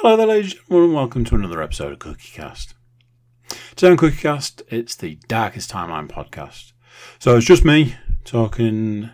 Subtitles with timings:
[0.00, 2.74] Hello there, ladies and gentlemen, and welcome to another episode of Cookie Cast.
[3.76, 6.72] Today on Cookie Cast, it's the Darkest Timeline podcast.
[7.18, 9.08] So it's just me talking.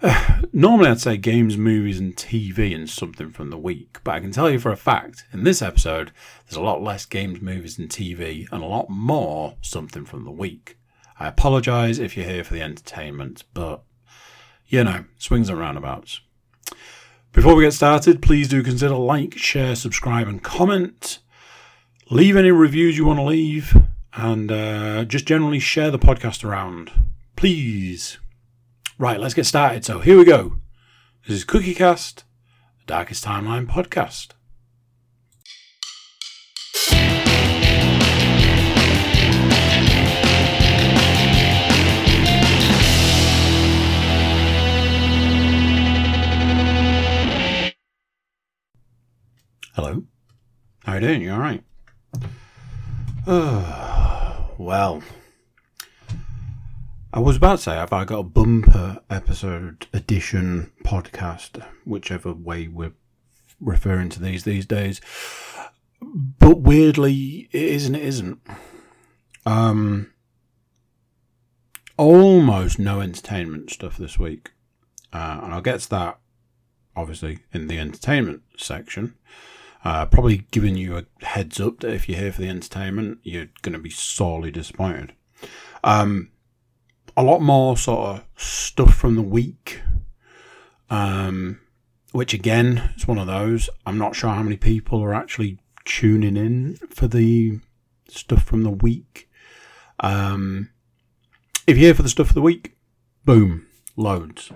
[0.00, 4.20] Uh, normally, I'd say games, movies, and TV and something from the week, but I
[4.20, 6.12] can tell you for a fact in this episode,
[6.46, 10.30] there's a lot less games, movies, and TV, and a lot more something from the
[10.30, 10.78] week.
[11.20, 13.82] I apologise if you're here for the entertainment, but
[14.66, 16.22] you know, swings and roundabouts.
[17.36, 21.18] Before we get started, please do consider like, share, subscribe, and comment.
[22.08, 23.76] Leave any reviews you want to leave,
[24.14, 26.90] and uh, just generally share the podcast around,
[27.36, 28.16] please.
[28.98, 29.84] Right, let's get started.
[29.84, 30.56] So here we go.
[31.28, 32.24] This is Cookie Cast,
[32.78, 34.28] the Darkest Timeline podcast.
[49.76, 50.04] Hello.
[50.84, 51.20] How are you doing?
[51.20, 51.62] You all right?
[54.58, 55.02] Well,
[57.12, 62.68] I was about to say, have I got a bumper episode edition podcast, whichever way
[62.68, 62.94] we're
[63.60, 65.02] referring to these these days?
[66.00, 67.96] But weirdly, it isn't.
[67.96, 68.40] It isn't.
[69.44, 70.10] Um,
[71.98, 74.52] almost no entertainment stuff this week,
[75.12, 76.18] uh, and I'll get to that
[76.96, 79.16] obviously in the entertainment section.
[79.86, 83.46] Uh, probably giving you a heads up that if you're here for the entertainment, you're
[83.62, 85.12] going to be sorely disappointed.
[85.84, 86.32] Um,
[87.16, 89.82] a lot more sort of stuff from the week,
[90.90, 91.60] um,
[92.10, 93.70] which again is one of those.
[93.86, 97.60] I'm not sure how many people are actually tuning in for the
[98.08, 99.30] stuff from the week.
[100.00, 100.70] Um,
[101.68, 102.76] if you're here for the stuff of the week,
[103.24, 104.50] boom, loads.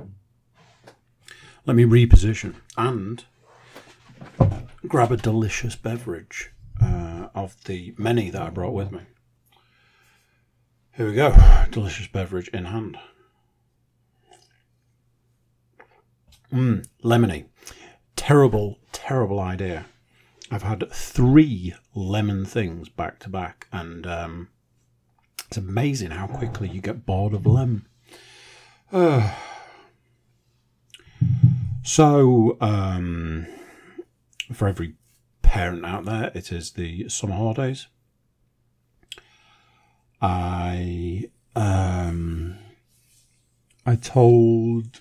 [1.66, 3.24] Let me reposition and
[4.86, 6.50] grab a delicious beverage
[6.82, 9.02] uh, of the many that I brought with me.
[10.92, 11.34] Here we go.
[11.70, 12.98] Delicious beverage in hand.
[16.52, 17.46] Mmm, lemony.
[18.16, 19.86] Terrible, terrible idea.
[20.50, 24.48] I've had three lemon things back to back, and um,
[25.46, 27.86] it's amazing how quickly you get bored of lemon.
[28.92, 29.32] Uh,
[31.84, 33.46] so, um,
[34.52, 34.94] for every
[35.42, 37.86] parent out there, it is the summer holidays.
[40.20, 42.58] I um,
[43.86, 45.00] I told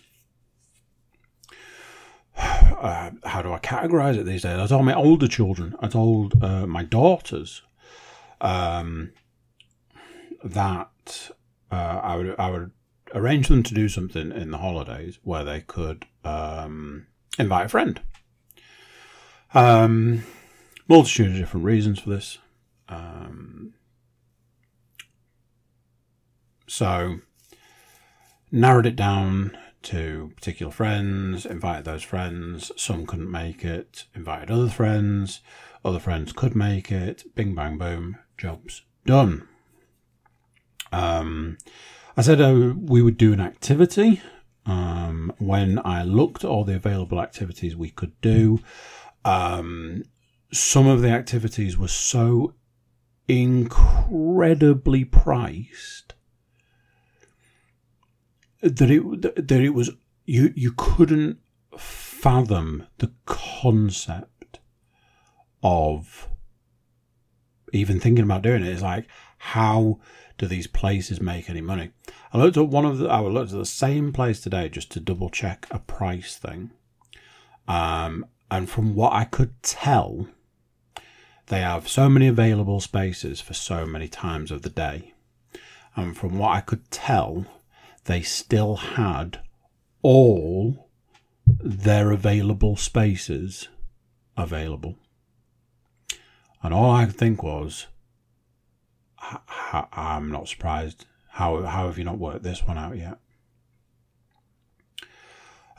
[2.37, 4.59] uh, how do I categorize it these days?
[4.59, 7.61] I told my older children, I told uh, my daughters
[8.41, 9.11] um,
[10.43, 11.31] that
[11.71, 12.71] uh, I would I would
[13.13, 17.07] arrange them to do something in the holidays where they could um,
[17.37, 17.99] invite a friend.
[19.53, 20.23] Um,
[20.87, 22.37] multitude of different reasons for this.
[22.87, 23.73] Um,
[26.67, 27.19] so,
[28.51, 32.71] narrowed it down to particular friends, invited those friends.
[32.75, 35.41] Some couldn't make it, invited other friends.
[35.83, 37.23] Other friends could make it.
[37.35, 38.17] Bing, bang, boom.
[38.37, 39.47] Jobs done.
[40.91, 41.57] Um,
[42.17, 44.21] I said uh, we would do an activity.
[44.65, 48.59] Um, when I looked at all the available activities we could do,
[49.25, 50.03] um,
[50.51, 52.55] some of the activities were so
[53.27, 56.15] incredibly priced
[58.61, 59.91] that it that it was
[60.25, 61.37] you you couldn't
[61.77, 64.59] fathom the concept
[65.63, 66.27] of
[67.71, 68.67] even thinking about doing it.
[68.67, 69.99] It's like how
[70.37, 71.91] do these places make any money?
[72.33, 74.99] I looked at one of the I looked at the same place today just to
[74.99, 76.71] double check a price thing.
[77.67, 80.27] Um, and from what I could tell,
[81.47, 85.13] they have so many available spaces for so many times of the day.
[85.95, 87.45] And from what I could tell,
[88.05, 89.41] they still had
[90.01, 90.89] all
[91.45, 93.67] their available spaces
[94.37, 94.95] available.
[96.61, 97.87] And all I could think was,
[99.93, 101.05] I'm not surprised.
[101.29, 103.17] How, how have you not worked this one out yet?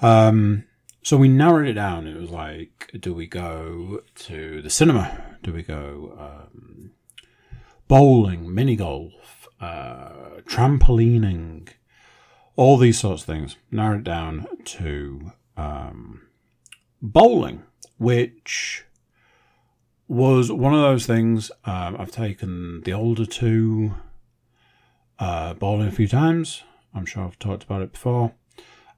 [0.03, 0.65] Um,
[1.03, 2.07] so we narrowed it down.
[2.07, 5.37] It was like, do we go to the cinema?
[5.43, 6.93] Do we go um,
[7.89, 11.69] bowling, mini golf, uh, trampolining,
[12.57, 13.57] all these sorts of things?
[13.71, 16.23] Narrowed it down to um,
[17.01, 17.63] bowling,
[17.99, 18.85] which
[20.07, 21.51] was one of those things.
[21.65, 23.95] Um, I've taken the older two
[25.19, 26.63] uh, bowling a few times.
[26.95, 28.33] I'm sure I've talked about it before.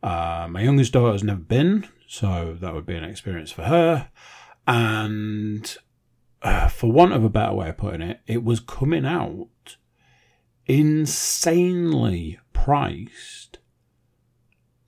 [0.03, 4.09] Uh, my youngest daughter has never been, so that would be an experience for her.
[4.67, 5.77] And
[6.43, 9.49] uh, for want of a better way of putting it, it was coming out
[10.67, 13.59] insanely priced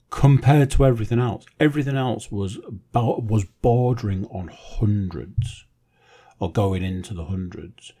[0.09, 1.45] compared to everything else.
[1.59, 2.57] Everything else was
[2.93, 5.65] was bordering on hundreds
[6.39, 7.91] or going into the hundreds,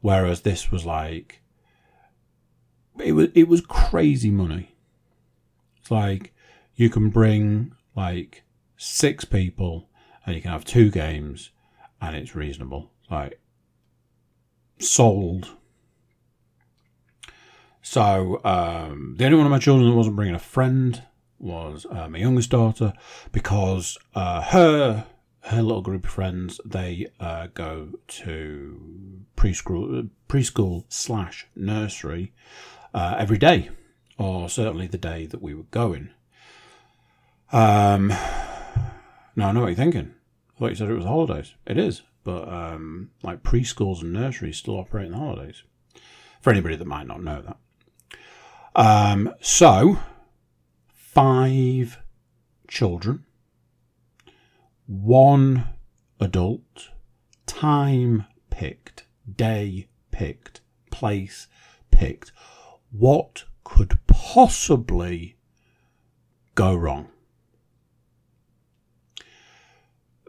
[0.00, 1.42] whereas this was like
[2.98, 4.74] it was it was crazy money.
[5.78, 6.34] It's like
[6.80, 8.42] you can bring like
[8.78, 9.90] six people
[10.24, 11.50] and you can have two games
[12.00, 12.90] and it's reasonable.
[13.10, 13.38] Like
[14.78, 15.50] sold.
[17.82, 21.02] So um, the only one of my children that wasn't bringing a friend
[21.38, 22.94] was uh, my youngest daughter
[23.30, 25.06] because uh, her
[25.42, 32.32] her little group of friends they uh, go to preschool preschool slash nursery
[32.94, 33.68] uh, every day,
[34.16, 36.10] or certainly the day that we were going.
[37.52, 38.08] Um,
[39.36, 40.14] now I know what you're thinking.
[40.54, 41.54] I thought you said it was holidays.
[41.66, 45.62] It is, but um, like preschools and nurseries still operate in the holidays.
[46.40, 47.56] For anybody that might not know that.
[48.74, 49.98] Um, so
[50.94, 51.98] five
[52.68, 53.24] children,
[54.86, 55.66] one
[56.20, 56.90] adult,
[57.46, 59.04] time picked,
[59.36, 60.60] day picked,
[60.90, 61.48] place
[61.90, 62.32] picked.
[62.90, 65.36] What could possibly
[66.54, 67.08] go wrong?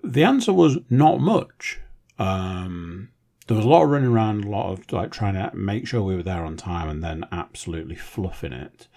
[0.03, 1.80] The answer was not much.
[2.18, 3.09] Um,
[3.48, 6.01] there was a lot of running around, a lot of like trying to make sure
[6.01, 8.88] we were there on time, and then absolutely fluffing it.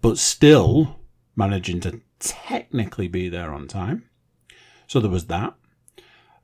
[0.00, 1.00] But still,
[1.36, 4.08] managing to technically be there on time.
[4.86, 5.54] So there was that.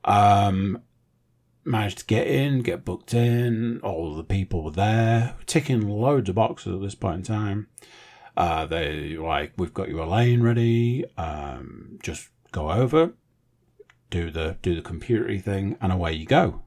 [0.03, 0.81] Um,
[1.63, 3.79] managed to get in, get booked in.
[3.81, 7.67] All the people were there, ticking loads of boxes at this point in time.
[8.35, 11.05] Uh, they like, we've got your lane ready.
[11.17, 13.13] Um, just go over,
[14.09, 16.61] do the do the computery thing, and away you go.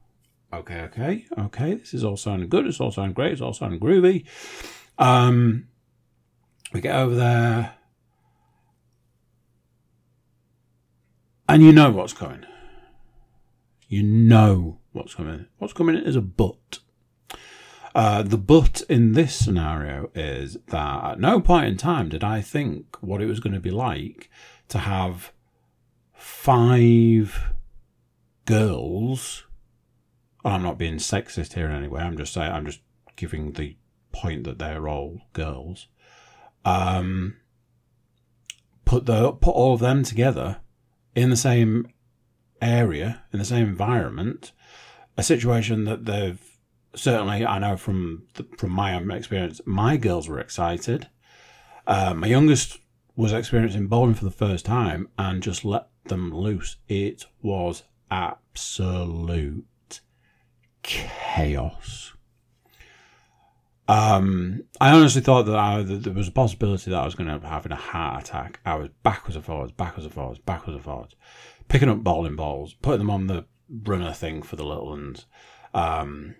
[0.53, 1.73] Okay, okay, okay.
[1.75, 2.67] This is all sounding good.
[2.67, 3.31] It's all sounding great.
[3.31, 4.25] It's all sounding groovy.
[4.99, 5.67] Um,
[6.71, 7.75] we get over there.
[11.49, 12.45] And you know what's coming.
[13.87, 15.47] You know what's coming.
[15.57, 16.79] What's coming is a but.
[17.95, 22.41] Uh, the but in this scenario is that at no point in time did I
[22.41, 24.31] think what it was going to be like
[24.69, 25.31] to have
[26.23, 27.53] five
[28.45, 29.45] girls.
[30.45, 32.01] I'm not being sexist here in any way.
[32.01, 32.49] I'm just saying.
[32.49, 32.79] I'm just
[33.17, 33.75] giving the
[34.13, 35.87] point that they're all girls.
[36.63, 37.35] Um,
[38.85, 40.61] put the put all of them together
[41.13, 41.89] in the same
[42.61, 44.53] area, in the same environment,
[45.17, 46.41] a situation that they've
[46.95, 51.09] certainly, I know from the, from my own experience, my girls were excited.
[51.85, 52.79] Uh, my youngest
[53.15, 56.77] was experiencing bowling for the first time and just let them loose.
[56.87, 59.65] It was absolute
[60.83, 62.13] chaos.
[63.87, 67.27] Um, I honestly thought that, I, that, there was a possibility that I was going
[67.27, 68.59] to have a heart attack.
[68.65, 71.15] I was backwards and forwards, backwards and forwards, backwards and forwards,
[71.67, 75.25] picking up bowling balls, putting them on the runner thing for the little ones,
[75.73, 76.35] um,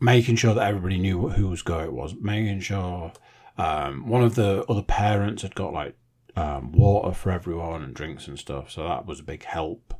[0.00, 3.12] making sure that everybody knew whose go it was, making sure
[3.58, 5.96] um, one of the other parents had got like
[6.36, 9.94] um, water for everyone and drinks and stuff, so that was a big help.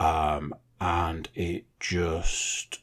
[0.00, 2.80] Um, and it just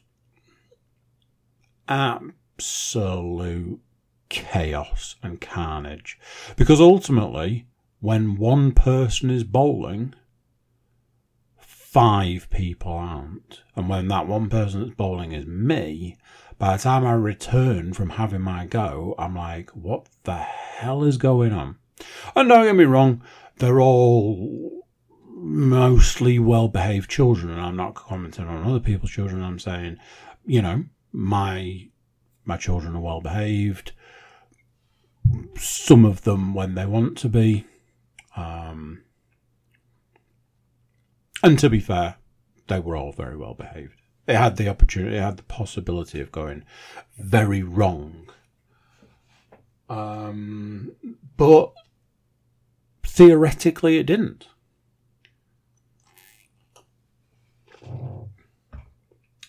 [1.88, 3.80] absolute
[4.28, 6.18] chaos and carnage.
[6.56, 7.66] Because ultimately,
[8.00, 10.14] when one person is bowling,
[11.58, 13.62] five people aren't.
[13.74, 16.18] And when that one person that's bowling is me,
[16.58, 21.16] by the time I return from having my go, I'm like, what the hell is
[21.16, 21.76] going on?
[22.34, 23.22] And don't get me wrong,
[23.58, 24.82] they're all
[25.30, 29.42] mostly well behaved children, and I'm not commenting on other people's children.
[29.42, 29.98] I'm saying,
[30.44, 31.88] you know, my
[32.44, 33.92] my children are well behaved.
[35.56, 37.66] Some of them when they want to be.
[38.36, 39.02] Um,
[41.42, 42.16] and to be fair,
[42.68, 44.00] they were all very well behaved.
[44.26, 46.64] They had the opportunity, they had the possibility of going
[47.18, 48.28] very wrong.
[49.88, 50.92] Um,
[51.36, 51.72] but
[53.16, 54.46] theoretically, it didn't.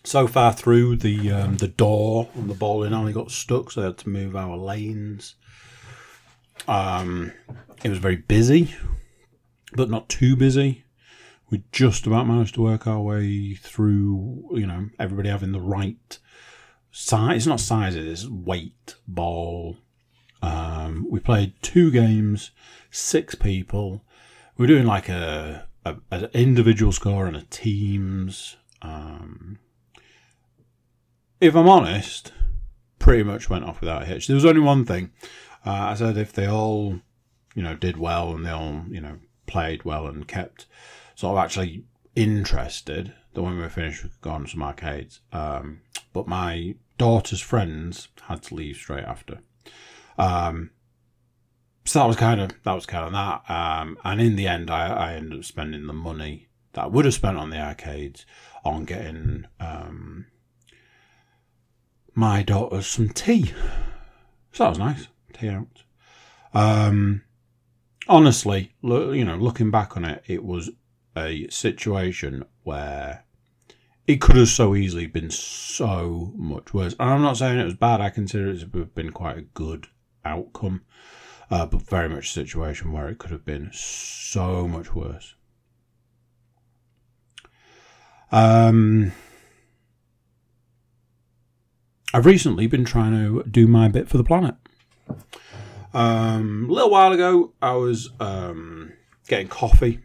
[0.07, 3.87] so far through the um, the door on the bowling alley got stuck, so they
[3.87, 5.35] had to move our lanes.
[6.67, 7.33] Um,
[7.83, 8.73] it was very busy,
[9.73, 10.85] but not too busy.
[11.49, 14.49] We just about managed to work our way through.
[14.53, 16.17] You know, everybody having the right
[16.91, 17.37] size.
[17.37, 19.77] It's not sizes, it's weight ball.
[20.41, 22.51] Um, we played two games,
[22.91, 24.03] six people.
[24.57, 28.57] We are doing like a a, an individual score and a team's.
[28.81, 29.59] Um,
[31.39, 32.31] if I'm honest,
[32.99, 34.27] pretty much went off without a hitch.
[34.27, 35.11] There was only one thing.
[35.65, 36.99] Uh, I said if they all,
[37.55, 40.65] you know, did well and they all, you know, played well and kept
[41.15, 41.83] sort of actually
[42.15, 45.21] interested, then when we were finished, we could go on to some arcades.
[45.31, 45.81] Um,
[46.13, 49.39] but my daughter's friends had to leave straight after.
[50.17, 50.71] Um,
[51.87, 53.49] so that was kind of that was kind of that.
[53.49, 57.05] Um, and in the end, I, I ended up spending the money that I would
[57.05, 58.25] have spent on the arcades
[58.65, 60.25] on getting um,
[62.13, 63.53] my daughter some tea.
[64.51, 65.07] So that was nice.
[65.33, 65.83] Tea out.
[66.53, 67.21] Um,
[68.07, 70.69] honestly, lo- you know, looking back on it, it was
[71.15, 73.23] a situation where
[74.07, 76.95] it could have so easily been so much worse.
[76.99, 78.01] And I'm not saying it was bad.
[78.01, 79.87] I consider it to have been quite a good
[80.25, 80.81] outcome,
[81.49, 85.35] uh, but very much a situation where it could have been so much worse.
[88.31, 89.13] Um,
[92.13, 94.55] I've recently been trying to do my bit for the planet.
[95.93, 98.93] Um, a little while ago, I was um,
[99.27, 99.99] getting coffee,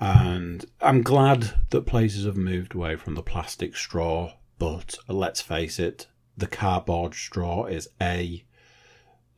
[0.00, 4.32] and I'm glad that places have moved away from the plastic straw.
[4.58, 8.44] But let's face it, the cardboard straw is a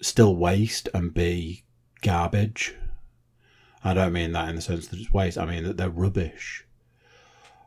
[0.01, 1.65] still waste and be
[2.03, 2.75] garbage.
[3.85, 5.39] I don't mean that in the sense that it's waste.
[5.39, 6.65] I mean that they're rubbish.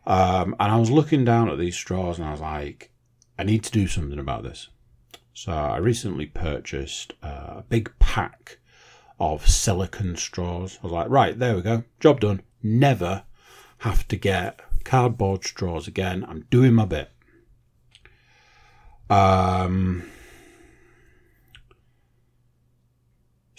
[0.05, 2.91] Um, and I was looking down at these straws, and I was like,
[3.37, 4.69] I need to do something about this.
[5.33, 8.59] So I recently purchased a big pack
[9.19, 10.79] of silicon straws.
[10.81, 12.41] I was like, right, there we go, job done.
[12.63, 13.23] Never
[13.79, 16.25] have to get cardboard straws again.
[16.27, 17.11] I'm doing my bit.
[19.09, 20.09] Um,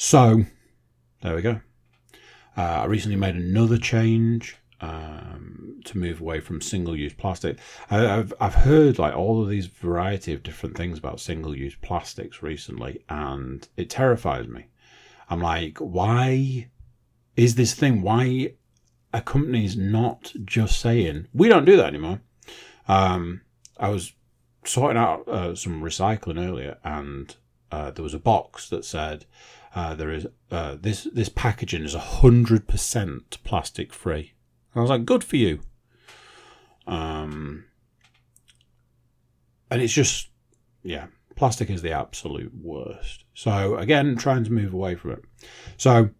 [0.02, 0.44] so
[1.20, 1.60] there we go.
[2.56, 7.60] Uh, I recently made another change um, to move away from single-use plastic.
[7.88, 12.42] I, have I've heard like all of these variety of different things about single-use plastics
[12.42, 14.66] recently, and it terrifies me.
[15.30, 16.68] I'm like, why
[17.36, 18.02] is this thing?
[18.02, 18.54] Why
[19.14, 22.20] a company's not just saying we don't do that anymore?
[22.88, 23.42] Um,
[23.76, 24.14] I was
[24.64, 27.36] sorting out uh, some recycling earlier, and
[27.70, 29.26] uh, there was a box that said
[29.74, 34.32] uh, there is uh, this this packaging is hundred percent plastic free.
[34.74, 35.60] And I was like, good for you.
[36.86, 37.64] Um,
[39.70, 40.28] and it's just,
[40.82, 43.24] yeah, plastic is the absolute worst.
[43.34, 45.24] So again, trying to move away from it.
[45.76, 46.10] So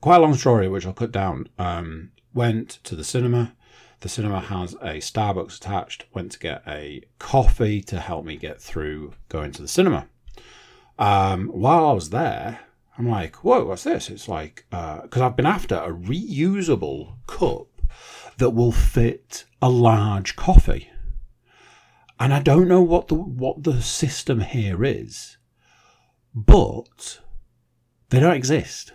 [0.00, 1.48] quite a long story, which I'll cut down.
[1.58, 3.54] Um, went to the cinema.
[4.00, 6.06] The cinema has a Starbucks attached.
[6.12, 10.08] Went to get a coffee to help me get through going to the cinema.
[10.98, 12.60] Um, while I was there,
[12.96, 14.08] I'm like, whoa, what's this?
[14.08, 17.66] It's like, because uh, I've been after a reusable cup
[18.38, 20.90] that will fit a large coffee.
[22.20, 25.36] And I don't know what the what the system here is,
[26.32, 27.20] but
[28.10, 28.92] they don't exist.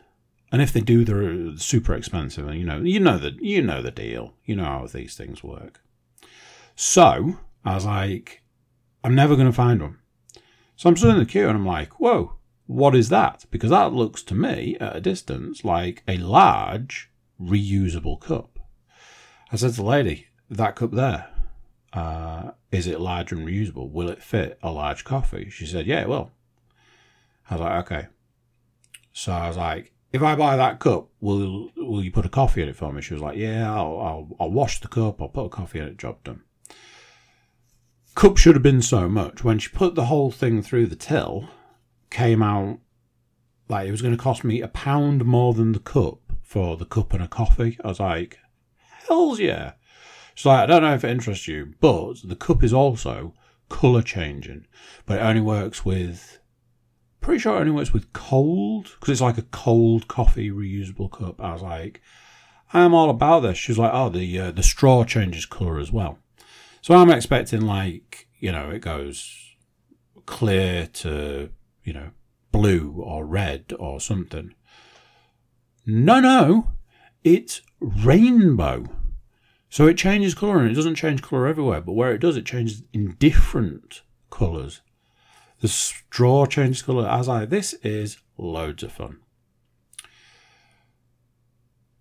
[0.52, 2.48] And if they do, they're super expensive.
[2.48, 4.34] And you know, you know the you know the deal.
[4.46, 5.82] You know how these things work.
[6.76, 8.42] So I was like,
[9.04, 9.98] I'm never going to find one.
[10.80, 13.46] So I'm stood in the queue and I'm like, whoa, what is that?
[13.52, 18.60] Because that looks to me at a distance like a large reusable cup.
[19.52, 21.28] I said to the lady, that cup there,
[21.92, 23.92] uh, is it large and reusable?
[23.92, 25.50] Will it fit a large coffee?
[25.50, 26.32] She said, yeah, it will.
[27.50, 28.08] I was like, okay.
[29.12, 32.62] So I was like, if I buy that cup, will will you put a coffee
[32.62, 33.02] in it for me?
[33.02, 35.88] She was like, yeah, I'll, I'll, I'll wash the cup, I'll put a coffee in
[35.88, 36.44] it, job done.
[38.20, 39.46] Cup should have been so much.
[39.46, 41.48] When she put the whole thing through the till,
[42.10, 42.80] came out
[43.70, 46.84] like it was going to cost me a pound more than the cup for the
[46.84, 47.78] cup and a coffee.
[47.82, 48.38] I was like,
[49.08, 49.72] hell's yeah.
[50.36, 53.36] She's like, I don't know if it interests you, but the cup is also
[53.70, 54.68] colour changing,
[55.06, 56.40] but it only works with,
[57.22, 61.40] pretty sure it only works with cold, because it's like a cold coffee reusable cup.
[61.40, 62.02] I was like,
[62.74, 63.58] I'm all about this.
[63.58, 66.20] She's like, oh, the uh, the straw changes colour as well.
[66.82, 69.36] So I'm expecting like, you know, it goes
[70.26, 71.50] clear to
[71.90, 72.12] you know,
[72.52, 74.54] blue or red or something.
[75.88, 76.74] No, no,
[77.24, 78.86] it's rainbow.
[79.70, 82.46] So it changes colour and it doesn't change colour everywhere, but where it does, it
[82.46, 84.82] changes in different colours.
[85.62, 87.46] The straw changes colour as I.
[87.46, 89.18] This is loads of fun.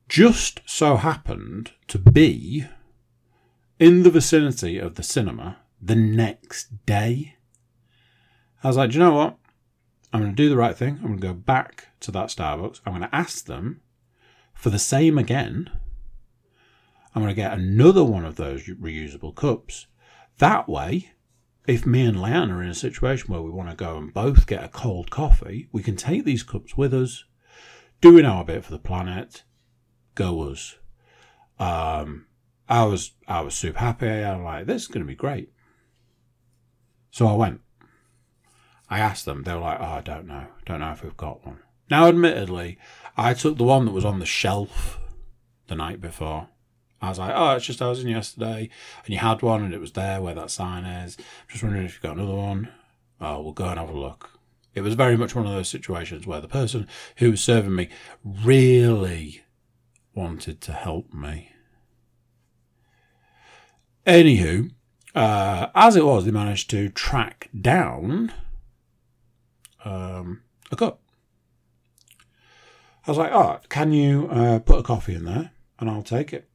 [0.06, 2.66] Just so happened to be
[3.78, 7.36] in the vicinity of the cinema the next day.
[8.62, 9.36] I was like, do you know what?
[10.12, 10.96] I'm going to do the right thing.
[10.96, 12.80] I'm going to go back to that Starbucks.
[12.84, 13.82] I'm going to ask them
[14.58, 15.70] for the same again,
[17.14, 19.86] I'm going to get another one of those reusable cups.
[20.38, 21.12] That way,
[21.68, 24.48] if me and Leanne are in a situation where we want to go and both
[24.48, 27.24] get a cold coffee, we can take these cups with us,
[28.00, 29.44] doing our bit for the planet,
[30.16, 30.76] go us.
[31.60, 32.26] Um,
[32.68, 34.08] I was I was super happy.
[34.08, 35.50] I'm like, this is going to be great.
[37.10, 37.60] So I went.
[38.90, 39.42] I asked them.
[39.42, 40.46] They were like, oh, I don't know.
[40.66, 41.60] Don't know if we've got one.
[41.90, 42.78] Now, admittedly,
[43.16, 44.98] I took the one that was on the shelf
[45.68, 46.48] the night before.
[47.00, 48.68] I was like, oh, it's just I was in yesterday,
[49.04, 51.16] and you had one, and it was there where that sign is.
[51.48, 52.70] Just wondering if you've got another one.
[53.20, 54.30] Oh, we'll go and have a look.
[54.74, 57.88] It was very much one of those situations where the person who was serving me
[58.24, 59.42] really
[60.14, 61.52] wanted to help me.
[64.08, 64.70] Anywho,
[65.14, 68.32] uh, as it was, they managed to track down
[69.84, 70.40] um,
[70.72, 71.02] a cup.
[73.06, 76.32] I was like, oh, can you uh, put a coffee in there and I'll take
[76.32, 76.48] it?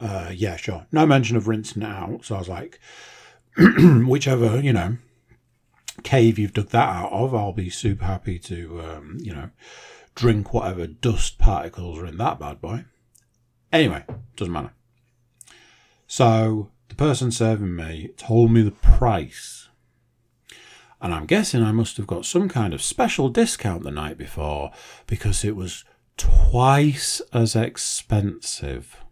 [0.00, 0.86] Uh, yeah, sure.
[0.90, 2.24] No mention of rinsing it out.
[2.24, 2.80] So I was like,
[4.06, 4.96] whichever, you know,
[6.02, 9.50] cave you've dug that out of, I'll be super happy to, um, you know,
[10.14, 12.86] drink whatever dust particles are in that bad boy.
[13.70, 14.04] Anyway,
[14.36, 14.72] doesn't matter.
[16.06, 19.68] So the person serving me told me the price.
[21.00, 24.72] And I'm guessing I must have got some kind of special discount the night before
[25.06, 25.84] because it was
[26.16, 29.04] twice as expensive.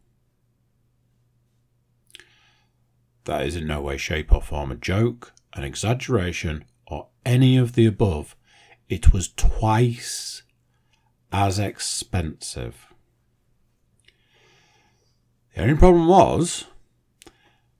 [3.24, 7.74] That is in no way, shape, or form a joke, an exaggeration, or any of
[7.74, 8.36] the above.
[8.88, 10.42] It was twice
[11.32, 12.86] as expensive.
[15.54, 16.66] The only problem was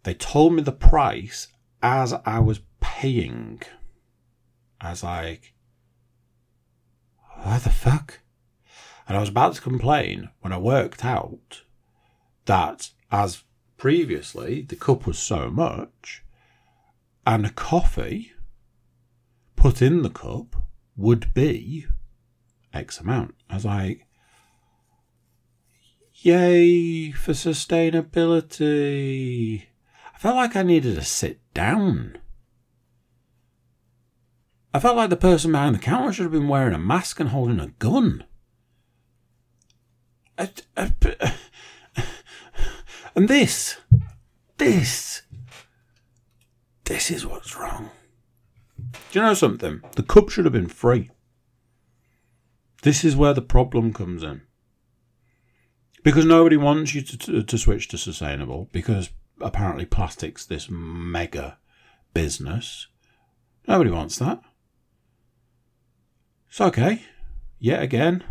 [0.05, 1.49] they told me the price
[1.83, 3.61] as I was paying.
[4.81, 5.55] I like,
[7.43, 8.21] what the fuck?
[9.09, 11.63] And I was about to complain when I worked out
[12.45, 13.43] that as
[13.77, 16.23] previously, the cup was so much,
[17.27, 18.33] and a coffee
[19.57, 20.55] put in the cup
[20.97, 21.87] would be
[22.73, 23.35] X amount.
[23.49, 24.07] I was like,
[26.15, 29.65] yay for sustainability.
[30.25, 32.17] I felt like I needed to sit down.
[34.73, 37.29] I felt like the person behind the counter should have been wearing a mask and
[37.29, 38.25] holding a gun.
[40.39, 40.93] I, I,
[43.15, 43.77] and this,
[44.57, 45.21] this,
[46.85, 47.91] this is what's wrong.
[48.79, 49.83] Do you know something?
[49.95, 51.11] The cup should have been free.
[52.81, 54.41] This is where the problem comes in.
[56.03, 61.59] Because nobody wants you to, to, to switch to sustainable, because apparently plastic's this mega
[62.13, 62.87] business.
[63.67, 64.41] Nobody wants that.
[66.49, 67.03] It's okay.
[67.59, 68.23] Yet again,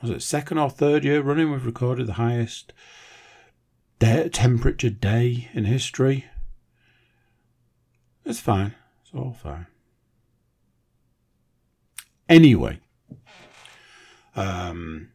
[0.00, 2.72] was it second or third year running we've recorded the highest
[3.98, 6.26] day, temperature day in history.
[8.24, 8.74] It's fine.
[9.02, 9.66] It's all fine.
[12.28, 12.78] Anyway,
[14.36, 15.08] um,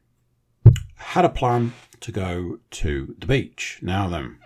[0.96, 1.74] had a plan
[2.04, 3.80] to go to the beach.
[3.82, 4.38] Now then,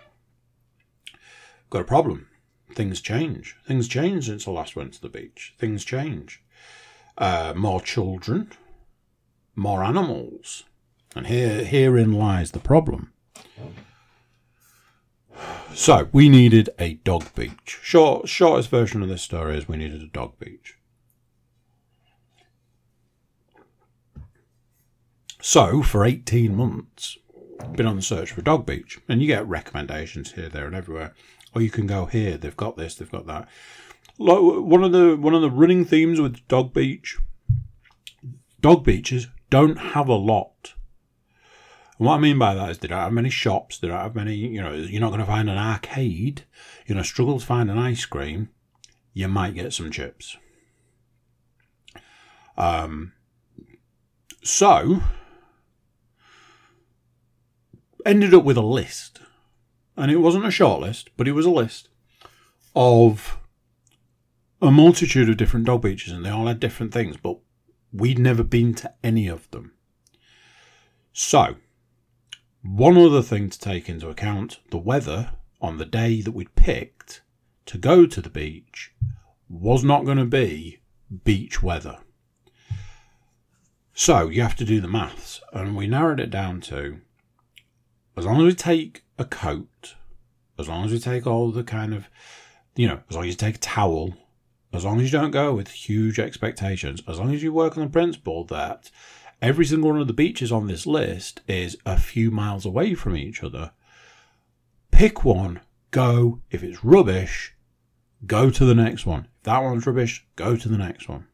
[1.70, 2.28] got a problem.
[2.72, 3.56] Things change.
[3.66, 5.54] Things change since I last went to the beach.
[5.58, 6.40] Things change.
[7.16, 8.52] Uh, more children,
[9.56, 10.64] more animals,
[11.16, 13.12] and here herein lies the problem.
[15.74, 17.78] So we needed a dog beach.
[17.82, 20.76] Short, shortest version of this story is we needed a dog beach.
[25.40, 27.18] So for 18 months,
[27.72, 31.14] been on the search for dog beach, and you get recommendations here, there, and everywhere.
[31.54, 32.36] Or you can go here.
[32.36, 32.94] They've got this.
[32.94, 33.48] They've got that.
[34.18, 37.18] Like One of the one of the running themes with dog beach,
[38.60, 40.74] dog beaches don't have a lot
[41.98, 44.14] and what I mean by that is they don't have many shops, they don't have
[44.14, 46.44] many, you know, you're not going to find an arcade,
[46.86, 48.50] you're going to struggle to find an ice cream,
[49.12, 50.36] you might get some chips.
[52.56, 53.12] Um,
[54.44, 55.02] so,
[58.04, 59.20] ended up with a list,
[59.96, 61.88] and it wasn't a short list, but it was a list
[62.74, 63.38] of
[64.60, 67.38] a multitude of different dog beaches, and they all had different things, but
[67.92, 69.72] we'd never been to any of them.
[71.12, 71.56] So,
[72.62, 77.22] one other thing to take into account the weather on the day that we'd picked
[77.66, 78.92] to go to the beach
[79.48, 80.80] was not going to be
[81.24, 81.98] beach weather.
[83.94, 87.00] So you have to do the maths, and we narrowed it down to
[88.18, 89.94] as long as we take a coat,
[90.58, 92.08] as long as we take all the kind of,
[92.76, 94.14] you know, as long as you take a towel,
[94.72, 97.84] as long as you don't go with huge expectations, as long as you work on
[97.84, 98.90] the principle that
[99.40, 103.16] Every single one of the beaches on this list is a few miles away from
[103.16, 103.70] each other.
[104.90, 105.60] Pick one,
[105.92, 106.40] go.
[106.50, 107.54] If it's rubbish,
[108.26, 109.28] go to the next one.
[109.38, 111.28] If that one's rubbish, go to the next one.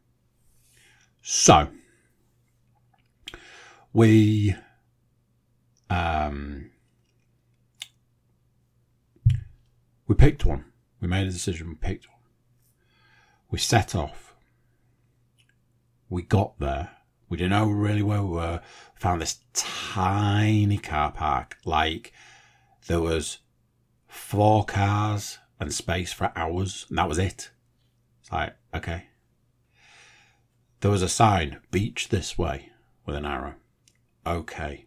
[1.23, 1.69] So,
[3.91, 4.55] we
[5.89, 6.69] um,
[10.07, 10.65] we picked one.
[10.99, 11.69] We made a decision.
[11.69, 12.17] We picked one.
[13.49, 14.35] We set off.
[16.09, 16.91] We got there.
[17.29, 18.61] We didn't know really where we were.
[18.95, 21.57] Found this tiny car park.
[21.65, 22.13] Like
[22.87, 23.39] there was
[24.07, 27.51] four cars and space for hours, and that was it.
[28.21, 29.05] It's like okay.
[30.81, 32.69] There was a sign, beach this way,
[33.05, 33.55] with an arrow.
[34.25, 34.85] Okay.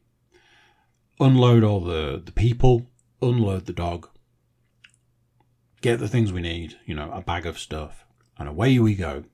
[1.19, 2.87] Unload all the, the people,
[3.21, 4.09] unload the dog,
[5.81, 8.05] get the things we need, you know, a bag of stuff,
[8.39, 9.25] and away we go.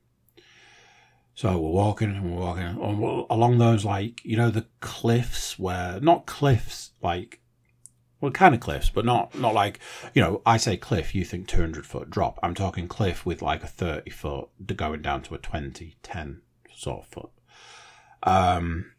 [1.35, 2.65] So we're walking and we're walking
[3.29, 7.41] along those, like, you know, the cliffs where, not cliffs, like,
[8.21, 9.81] well, kind of cliffs, but not, not like,
[10.15, 12.39] you know, I say cliff, you think 200 foot drop.
[12.43, 17.01] I'm talking cliff with like a 30 foot going down to a 20, 10 sort
[17.01, 17.31] of foot.
[18.23, 18.93] Um,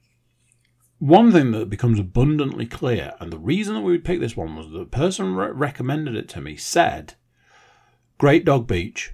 [1.00, 4.56] one thing that becomes abundantly clear, and the reason that we would pick this one
[4.56, 7.16] was the person re- recommended it to me said,
[8.18, 9.14] Great Dog Beach,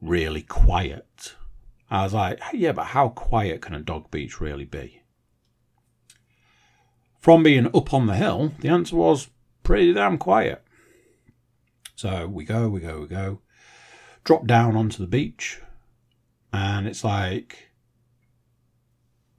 [0.00, 1.34] really quiet.
[1.90, 5.02] I was like, yeah, but how quiet can a dog beach really be?
[7.18, 9.28] From being up on the hill, the answer was
[9.62, 10.62] pretty damn quiet.
[11.94, 13.40] So we go, we go, we go,
[14.24, 15.60] drop down onto the beach,
[16.52, 17.68] and it's like,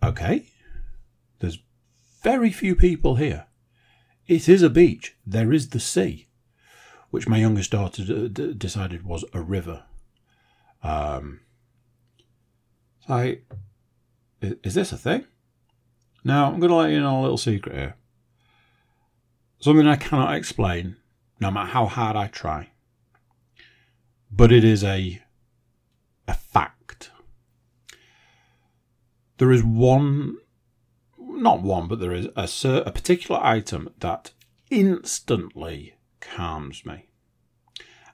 [0.03, 0.45] Okay.
[1.39, 1.59] There's
[2.23, 3.47] very few people here.
[4.27, 5.15] It is a beach.
[5.25, 6.28] There is the sea,
[7.09, 9.83] which my youngest daughter d- d- decided was a river.
[10.83, 11.41] Um,
[13.07, 13.35] so
[14.41, 15.25] is, is this a thing?
[16.23, 17.95] Now, I'm going to let you know a little secret here.
[19.59, 20.97] Something I cannot explain,
[21.39, 22.69] no matter how hard I try.
[24.31, 25.21] But it is a
[26.27, 26.69] a fact
[29.39, 30.37] there is one,
[31.17, 34.31] not one, but there is a, a particular item that
[34.69, 37.09] instantly calms me,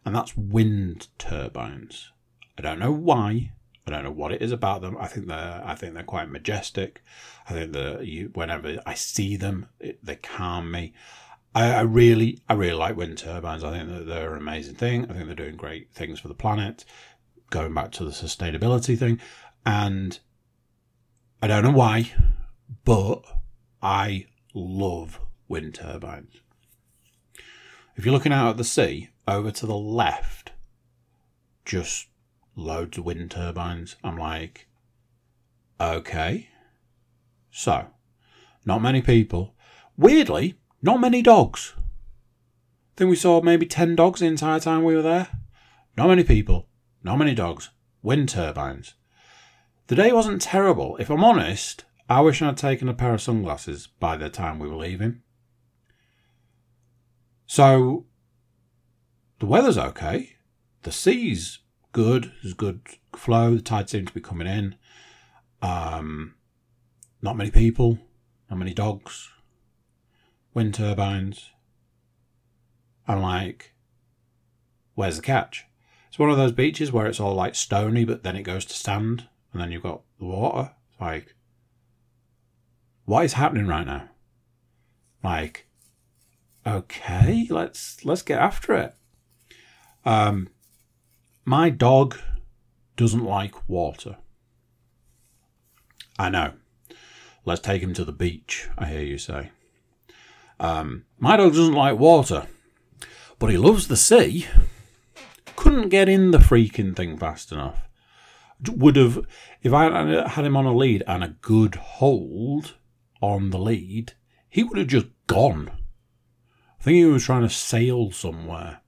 [0.04, 2.12] and that's wind turbines.
[2.58, 3.52] I don't know why.
[3.88, 4.98] I don't know what it is about them.
[5.00, 7.04] I think they're I think they're quite majestic.
[7.48, 10.94] I think that you whenever I see them, it, they calm me.
[11.54, 13.64] I, I, really I really like wind turbines.
[13.64, 15.06] I think that they're an amazing thing.
[15.10, 16.84] I think they're doing great things for the planet.
[17.52, 19.20] Going back to the sustainability thing,
[19.66, 20.20] and
[21.42, 22.12] I don't know why,
[22.84, 23.24] but
[23.82, 26.42] I love wind turbines.
[27.96, 30.52] If you're looking out at the sea, over to the left,
[31.64, 32.08] just
[32.56, 33.96] loads of wind turbines.
[34.04, 34.68] I'm like,
[35.80, 36.50] okay.
[37.52, 37.88] So,
[38.66, 39.56] not many people.
[39.98, 41.74] Weirdly, not many dogs.
[41.78, 45.28] I think we saw maybe 10 dogs the entire time we were there.
[45.98, 46.68] Not many people,
[47.04, 47.70] not many dogs.
[48.04, 48.94] Wind turbines.
[49.88, 50.98] The day wasn't terrible.
[50.98, 54.68] If I'm honest, I wish I'd taken a pair of sunglasses by the time we
[54.68, 55.22] were leaving.
[57.48, 58.06] So,
[59.40, 60.38] the weather's okay.
[60.84, 61.60] The sea's
[61.92, 62.32] good.
[62.42, 62.82] There's good
[63.16, 63.56] flow.
[63.56, 64.76] The tide seems to be coming in.
[65.62, 66.36] Um,
[67.22, 68.00] not many people.
[68.50, 69.30] Not many dogs.
[70.54, 71.52] Wind turbines.
[73.08, 73.74] I'm like,
[74.96, 75.66] where's the catch?
[76.08, 78.74] It's one of those beaches where it's all like stony, but then it goes to
[78.74, 80.72] sand and then you've got the water.
[81.00, 81.36] Like,
[83.06, 84.10] what is happening right now?
[85.24, 85.68] Like,
[86.66, 88.94] okay, let's let's get after it.
[90.04, 90.50] Um,
[91.44, 92.18] my dog
[92.96, 94.18] doesn't like water.
[96.18, 96.54] I know.
[97.44, 98.68] Let's take him to the beach.
[98.78, 99.52] I hear you say.
[100.60, 102.48] Um, my dog doesn't like water,
[103.38, 104.48] but he loves the sea.
[105.56, 107.86] Couldn't get in the freaking thing fast enough
[108.70, 109.26] would have
[109.62, 112.76] if I had him on a lead and a good hold
[113.22, 114.14] on the lead,
[114.50, 115.72] he would have just gone.
[116.86, 118.82] Think he was trying to sail somewhere.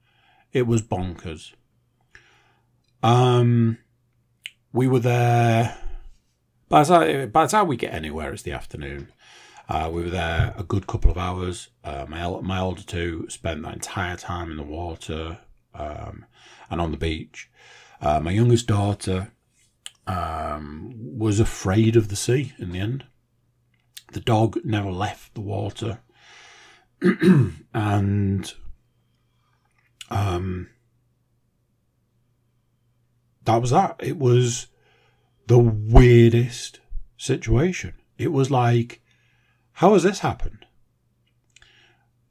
[0.54, 1.54] It was bonkers.
[3.02, 3.80] Um,
[4.72, 5.80] we were there.
[6.70, 9.12] By the time, by the time we get anywhere, it's the afternoon.
[9.68, 11.70] Uh, we were there a good couple of hours.
[11.84, 15.40] Uh, my, my older two spent that entire time in the water
[15.74, 16.24] um,
[16.70, 17.50] and on the beach.
[18.00, 19.32] Uh, my youngest daughter
[20.06, 23.06] um, was afraid of the sea in the end.
[24.12, 26.02] The dog never left the water.
[27.74, 28.54] and
[30.10, 30.70] um,
[33.46, 33.96] that was that.
[34.00, 34.68] It was
[35.48, 36.80] the weirdest
[37.18, 37.94] situation.
[38.18, 39.02] It was like,
[39.74, 40.66] how has this happened?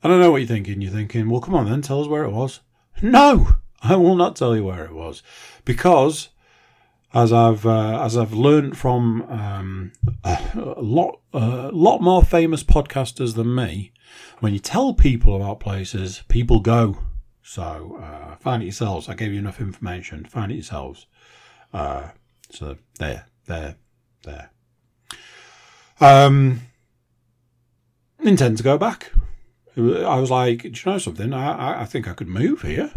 [0.03, 0.81] I don't know what you're thinking.
[0.81, 2.61] You're thinking, well, come on then, tell us where it was.
[3.03, 5.23] No, I will not tell you where it was,
[5.65, 6.29] because
[7.15, 9.93] as I've uh, as I've learned from um,
[10.25, 13.93] a lot a lot more famous podcasters than me,
[14.41, 16.99] when you tell people about places, people go.
[17.43, 19.09] So uh, find it yourselves.
[19.09, 20.25] I gave you enough information.
[20.25, 21.07] Find it yourselves.
[21.73, 22.09] Uh,
[22.51, 23.77] so there, there,
[24.25, 24.51] there.
[26.01, 26.63] Um,
[28.21, 29.13] intend to go back.
[29.77, 31.33] I was like, do you know something?
[31.33, 32.91] I, I think I could move here.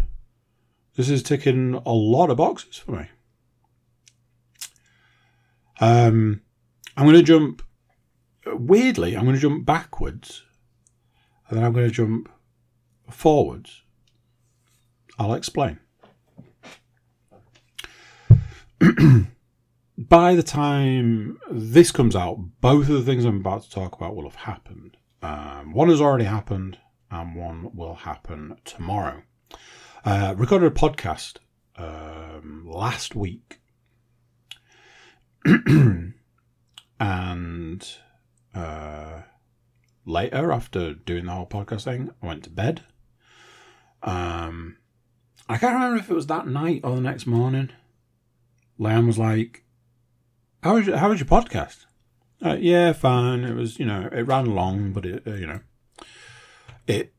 [0.96, 3.08] This is ticking a lot of boxes for me.
[5.80, 6.42] Um,
[6.96, 7.62] I'm going to jump.
[8.46, 10.42] Weirdly, I'm going to jump backwards,
[11.48, 12.28] and then I'm going to jump
[13.10, 13.82] forwards.
[15.18, 15.78] I'll explain.
[19.98, 24.16] By the time this comes out, both of the things I'm about to talk about
[24.16, 24.96] will have happened.
[25.22, 26.78] Um, one has already happened,
[27.10, 29.22] and one will happen tomorrow.
[30.04, 31.36] Uh, recorded a podcast
[31.76, 33.60] um, last week,
[37.00, 37.88] and
[38.54, 39.20] uh,
[40.04, 42.82] later, after doing the whole podcast thing, I went to bed.
[44.02, 44.76] Um,
[45.48, 47.70] I can't remember if it was that night or the next morning.
[48.78, 49.64] Liam was like,
[50.62, 51.86] "How was your, how was your podcast?"
[52.44, 53.44] Uh, yeah, fine.
[53.44, 55.60] It was, you know, it ran long, but it, uh, you know,
[56.86, 57.12] it,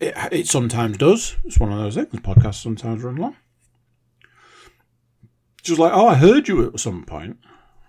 [0.00, 1.36] it it sometimes does.
[1.44, 2.08] It's one of those things.
[2.22, 3.36] Podcasts sometimes run long.
[5.68, 7.38] Was like, "Oh, I heard you at some point."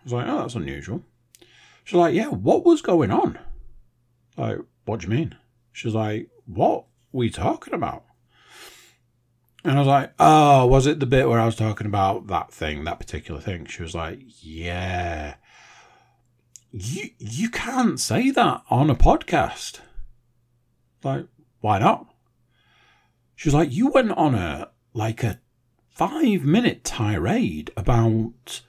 [0.01, 1.03] I was like, "Oh, that's unusual."
[1.83, 3.39] She's like, "Yeah, what was going on?"
[4.37, 5.35] Like, what do you mean?
[5.71, 8.05] She's like, "What you talking about?"
[9.63, 12.51] And I was like, "Oh, was it the bit where I was talking about that
[12.51, 15.35] thing, that particular thing?" She was like, "Yeah."
[16.71, 19.81] you you can't say that on a podcast.
[21.03, 21.25] Like,
[21.59, 22.07] why not?
[23.35, 25.39] She was like, you went on a like a
[25.89, 28.61] five minute tirade about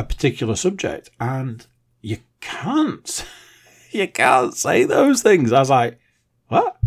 [0.00, 1.66] a particular subject, and
[2.00, 3.26] you can't
[3.90, 5.52] you can't say those things.
[5.52, 6.00] I was like,
[6.48, 6.78] what?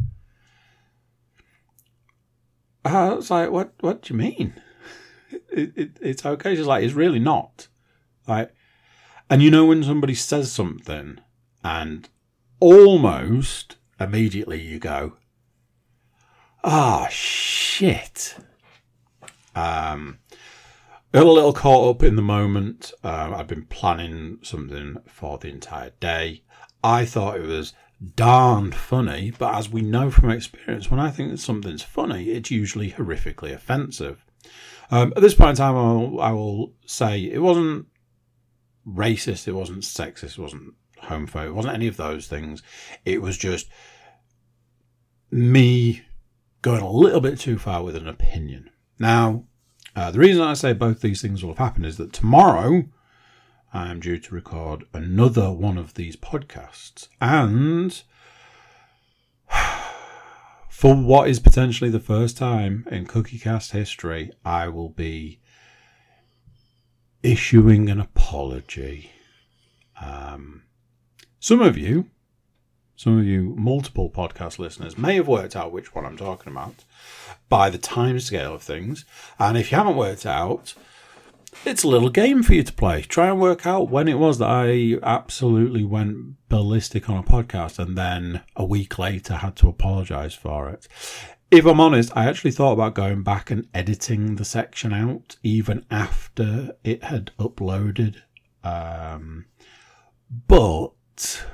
[2.83, 3.73] I was like, what?
[3.81, 4.53] What do you mean?
[5.51, 6.55] It, it, it's okay.
[6.55, 7.67] She's like, it's really not.
[8.27, 8.55] Like,
[9.29, 11.19] and you know when somebody says something
[11.63, 12.09] and
[12.59, 15.13] almost immediately you go,
[16.63, 18.35] ah, oh, shit.
[19.55, 20.17] Um,
[21.19, 22.91] got a little caught up in the moment.
[23.03, 26.43] Uh, I've been planning something for the entire day.
[26.83, 27.73] I thought it was
[28.15, 32.51] darned funny, but as we know from experience, when I think that something's funny, it's
[32.51, 34.25] usually horrifically offensive.
[34.91, 37.87] Um, at this point in time, I will, I will say it wasn't
[38.87, 40.73] racist, it wasn't sexist, it wasn't
[41.03, 42.63] homophobic, it wasn't any of those things.
[43.05, 43.69] It was just
[45.31, 46.01] me
[46.61, 48.69] going a little bit too far with an opinion.
[48.99, 49.45] Now,
[49.95, 52.85] uh, the reason I say both these things will have happened is that tomorrow
[53.73, 57.07] I am due to record another one of these podcasts.
[57.19, 58.01] And
[60.69, 65.39] for what is potentially the first time in CookieCast history, I will be
[67.21, 69.11] issuing an apology.
[70.01, 70.63] Um,
[71.39, 72.09] some of you,
[72.95, 76.75] some of you multiple podcast listeners, may have worked out which one I'm talking about
[77.49, 79.05] by the time scale of things.
[79.39, 80.73] And if you haven't worked out,
[81.65, 83.03] it's a little game for you to play.
[83.03, 87.79] Try and work out when it was that I absolutely went ballistic on a podcast
[87.79, 90.87] and then a week later had to apologize for it
[91.53, 95.85] if I'm honest, I actually thought about going back and editing the section out even
[95.91, 98.15] after it had uploaded.
[98.63, 99.45] Um,
[100.47, 101.45] but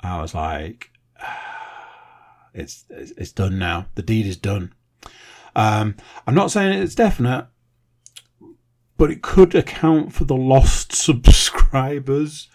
[0.00, 0.90] I was like,
[2.54, 3.86] it's, it's done now.
[3.94, 4.72] The deed is done.
[5.56, 7.48] Um, I'm not saying it's definite,
[8.96, 12.48] but it could account for the lost subscribers.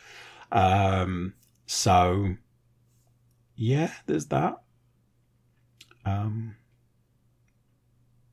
[0.52, 1.34] Um,
[1.66, 2.36] so
[3.56, 4.62] yeah, there's that.
[6.06, 6.56] Um,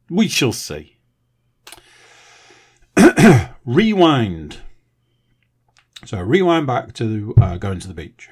[0.09, 0.97] we shall see.
[3.65, 4.59] rewind.
[6.05, 8.31] So rewind back to uh, going to the beach.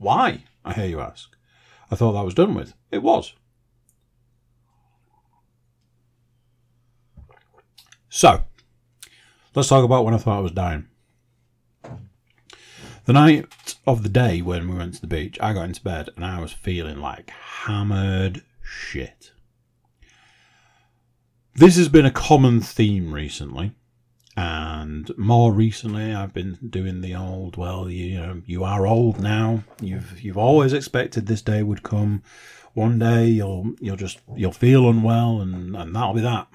[0.00, 0.44] Why?
[0.64, 1.36] I hear you ask.
[1.90, 2.72] I thought that was done with.
[2.90, 3.34] It was.
[8.08, 8.44] So,
[9.54, 10.88] let's talk about when I thought I was dying.
[13.04, 16.08] The night of the day when we went to the beach, I got into bed
[16.16, 19.32] and I was feeling like hammered shit.
[21.54, 23.72] This has been a common theme recently,
[24.40, 27.58] And more recently, I've been doing the old.
[27.58, 29.64] Well, you, you know, you are old now.
[29.82, 32.22] You've you've always expected this day would come.
[32.72, 36.48] One day you'll you'll just you'll feel unwell, and and that'll be that.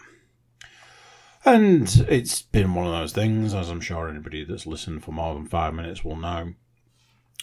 [1.46, 5.36] And it's been one of those things, as I'm sure anybody that's listened for more
[5.36, 6.54] than five minutes will know.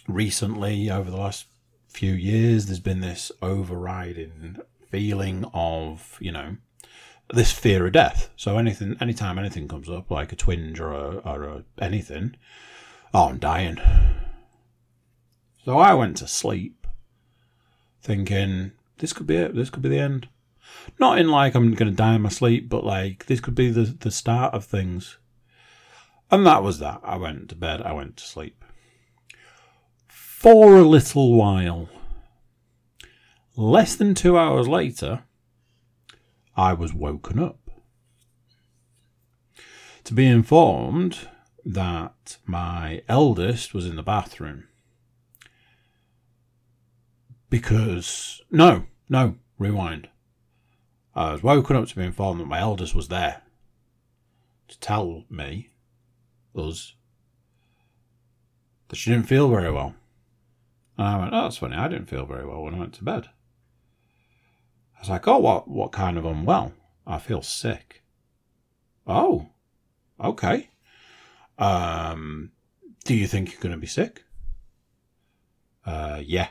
[0.09, 1.47] Recently, over the last
[1.87, 4.59] few years, there's been this overriding
[4.91, 6.57] feeling of, you know,
[7.33, 8.31] this fear of death.
[8.37, 12.37] So anything, anytime anything comes up, like a twinge or a, or a anything,
[13.15, 13.79] oh, I'm dying.
[15.65, 16.87] So I went to sleep,
[18.01, 19.55] thinking this could be it.
[19.55, 20.29] This could be the end.
[20.99, 23.71] Not in like I'm going to die in my sleep, but like this could be
[23.71, 25.19] the the start of things.
[26.31, 27.01] And that was that.
[27.05, 27.83] I went to bed.
[27.83, 28.65] I went to sleep.
[30.09, 31.89] For a little while.
[33.55, 35.25] Less than two hours later,
[36.57, 37.59] I was woken up
[40.05, 41.29] to be informed
[41.65, 44.65] that my eldest was in the bathroom.
[47.49, 50.09] Because, no, no, rewind.
[51.15, 53.43] I was woken up to be informed that my eldest was there
[54.69, 55.71] to tell me,
[56.55, 56.95] us,
[58.89, 59.95] that she didn't feel very well.
[60.97, 61.77] And I went, oh, that's funny.
[61.77, 63.29] I didn't feel very well when I went to bed.
[65.03, 66.73] Was like, oh, what, what kind of unwell?
[67.05, 68.05] I feel sick.
[69.05, 69.49] Oh,
[70.23, 70.71] okay.
[71.59, 72.53] Um,
[73.05, 74.23] do you think you're going to be sick?
[75.85, 76.51] Uh, yeah.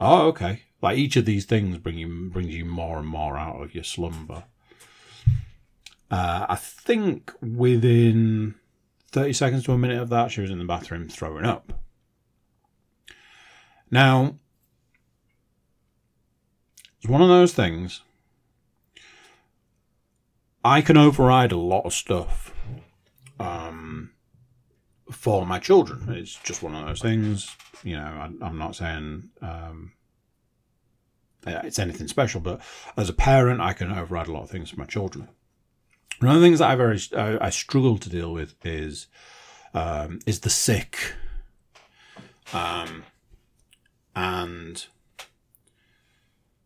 [0.00, 0.62] Oh, okay.
[0.80, 3.84] Like each of these things bring you brings you more and more out of your
[3.84, 4.44] slumber.
[6.10, 8.54] Uh, I think within
[9.12, 11.74] thirty seconds to a minute of that, she was in the bathroom throwing up.
[13.90, 14.38] Now,
[17.00, 18.02] it's one of those things.
[20.62, 22.54] I can override a lot of stuff
[23.38, 24.10] um,
[25.10, 26.10] for my children.
[26.10, 27.56] It's just one of those things.
[27.82, 29.92] You know, I, am not saying um,
[31.46, 32.60] it's anything special, but
[32.98, 35.28] as a parent, I can override a lot of things for my children.
[36.18, 39.06] One of the things that I very I, I struggle to deal with is
[39.72, 41.14] um, is the sick,
[42.52, 43.04] um,
[44.14, 44.86] and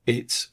[0.07, 0.49] it's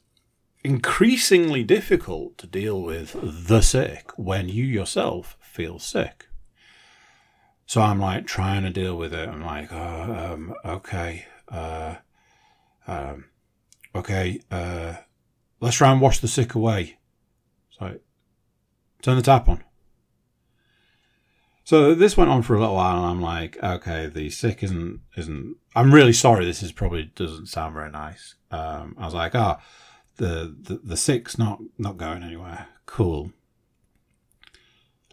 [0.63, 3.15] increasingly difficult to deal with
[3.47, 6.27] the sick when you yourself feel sick.
[7.65, 9.29] So I'm like trying to deal with it.
[9.29, 11.95] I'm like, oh, um, okay, uh,
[12.87, 13.25] um,
[13.95, 14.95] okay, uh,
[15.59, 16.97] let's try and wash the sick away.
[17.79, 17.99] So,
[19.01, 19.63] turn the tap on.
[21.63, 24.99] So this went on for a little while, and I'm like, okay, the sick isn't
[25.15, 25.55] isn't.
[25.73, 26.43] I'm really sorry.
[26.43, 28.35] This is probably doesn't sound very nice.
[28.51, 29.63] Um, I was like, ah, oh,
[30.17, 32.67] the, the the sick's not not going anywhere.
[32.85, 33.31] Cool.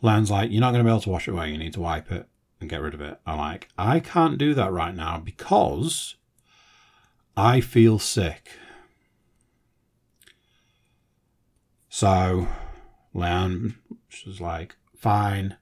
[0.02, 1.50] Leanne's like, you're not going to be able to wash it away.
[1.50, 2.28] You need to wipe it
[2.60, 3.18] and get rid of it.
[3.26, 6.16] I'm like, I can't do that right now because
[7.36, 8.50] I feel sick.
[11.88, 12.46] So
[13.14, 13.74] Leanne
[14.26, 15.56] was like, fine,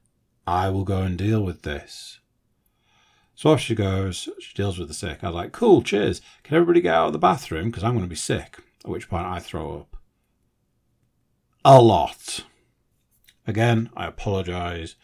[0.47, 2.21] I will go and deal with this.
[3.37, 5.23] So off she goes, she deals with the sick.
[5.23, 6.23] I was like, cool, cheers.
[6.43, 7.67] Can everybody get out of the bathroom?
[7.67, 8.59] Because I'm going to be sick.
[8.83, 9.97] At which point I throw up.
[11.63, 12.45] A lot.
[13.47, 14.97] Again, I apologise.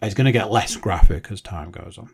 [0.00, 2.08] It's going to get less graphic as time goes on.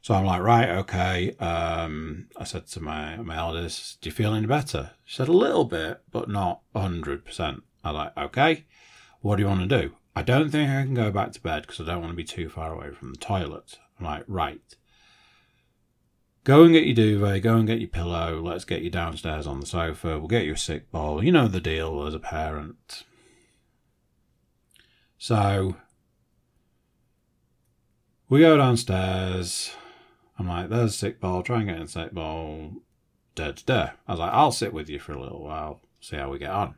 [0.00, 1.36] So I'm like, right, okay.
[1.36, 4.92] Um, I said to my, my eldest, do you feel any better?
[5.04, 7.60] She said, a little bit, but not 100%.
[7.84, 8.64] I was like, okay,
[9.20, 9.92] what do you want to do?
[10.16, 12.24] I don't think I can go back to bed because I don't want to be
[12.24, 13.78] too far away from the toilet.
[14.00, 14.60] Like, right.
[16.44, 19.60] Go and get your duvet, go and get your pillow, let's get you downstairs on
[19.60, 21.22] the sofa, we'll get you a sick ball.
[21.22, 23.04] You know the deal as a parent.
[25.18, 25.76] So,
[28.30, 29.74] we go downstairs.
[30.38, 32.72] I'm like, there's a sick ball, try and get in sick ball.
[33.34, 33.90] Da, da, da.
[34.08, 36.50] I was like, I'll sit with you for a little while, see how we get
[36.50, 36.76] on.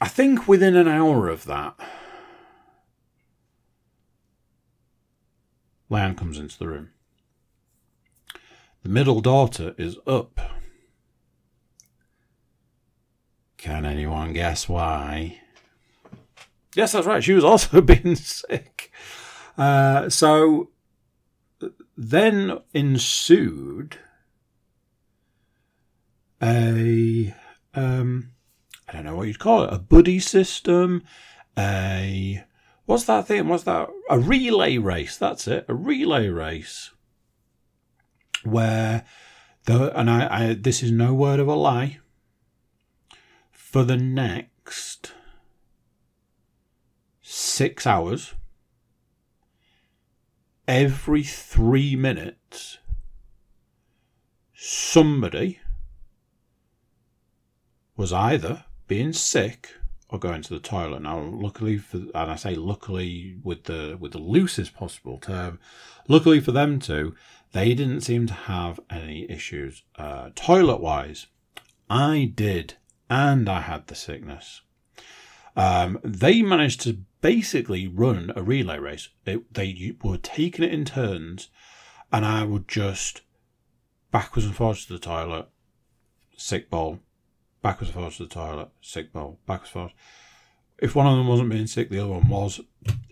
[0.00, 1.74] I think within an hour of that,
[5.90, 6.90] Leanne comes into the room.
[8.82, 10.40] The middle daughter is up.
[13.56, 15.40] Can anyone guess why?
[16.74, 17.24] Yes, that's right.
[17.24, 18.92] She was also being sick.
[19.56, 20.70] Uh, so
[21.96, 23.98] then ensued
[26.42, 27.34] a
[27.74, 28.30] um,
[28.88, 31.02] I don't know what you'd call it, a buddy system,
[31.58, 32.44] a
[32.86, 33.48] what's that thing?
[33.48, 33.90] What's that?
[34.08, 35.16] A relay race.
[35.16, 36.90] That's it, a relay race
[38.42, 39.04] where
[39.64, 41.98] the and I, I this is no word of a lie.
[43.52, 45.12] For the next next
[47.22, 48.34] six hours,
[50.66, 52.78] every three minutes,
[54.54, 55.60] somebody
[57.96, 59.74] was either being sick
[60.08, 61.02] or going to the toilet.
[61.02, 65.58] Now, luckily for, and I say luckily with the with the loosest possible term,
[66.08, 67.14] luckily for them two,
[67.52, 71.26] they didn't seem to have any issues uh, toilet wise.
[71.88, 72.74] I did,
[73.08, 74.62] and I had the sickness.
[75.56, 79.08] Um, they managed to basically run a relay race.
[79.24, 81.48] It, they were taking it in turns,
[82.12, 83.22] and I would just
[84.10, 85.48] backwards and forwards to the toilet,
[86.36, 87.00] sick bowl,
[87.66, 89.94] backwards and forwards to the toilet, sick bowl, backwards forwards.
[90.78, 92.60] If one of them wasn't being sick, the other one was.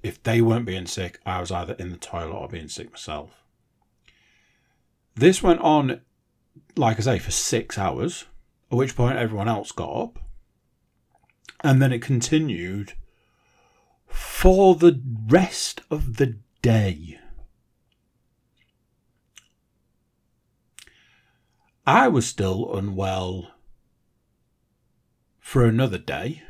[0.00, 3.30] If they weren't being sick, I was either in the toilet or being sick myself.
[5.16, 6.02] This went on,
[6.76, 8.26] like I say, for six hours,
[8.70, 10.18] at which point everyone else got up.
[11.64, 12.92] And then it continued
[14.06, 17.18] for the rest of the day.
[21.84, 23.53] I was still unwell
[25.44, 26.42] for another day.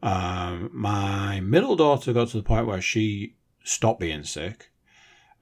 [0.00, 4.70] Um, my middle daughter got to the point where she stopped being sick,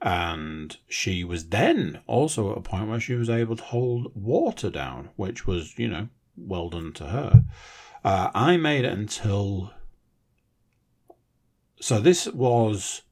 [0.01, 4.71] and she was then also at a point where she was able to hold water
[4.71, 7.45] down, which was, you know, well done to her.
[8.03, 9.71] Uh, I made it until.
[11.79, 13.03] So this was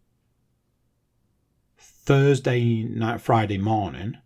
[1.78, 4.18] Thursday night, Friday morning.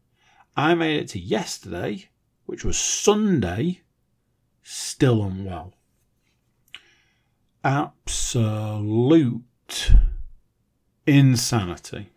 [0.56, 2.08] I made it to yesterday,
[2.46, 3.82] which was Sunday,
[4.68, 5.74] still unwell.
[7.64, 9.42] Absolute
[11.06, 12.10] insanity.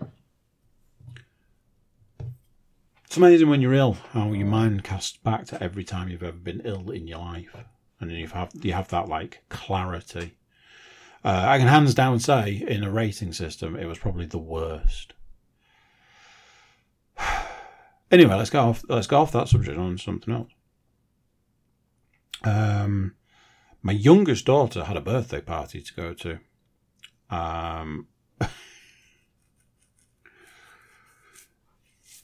[3.04, 6.36] It's amazing when you're ill how your mind casts back to every time you've ever
[6.36, 7.54] been ill in your life,
[8.00, 10.34] and you have you have that like clarity.
[11.24, 15.12] Uh, I can hands down say, in a rating system, it was probably the worst.
[18.10, 18.84] anyway, let's go off.
[18.88, 20.50] Let's go off that subject on something else.
[22.44, 23.14] Um,
[23.82, 26.38] my youngest daughter had a birthday party to go to.
[27.30, 28.08] Um,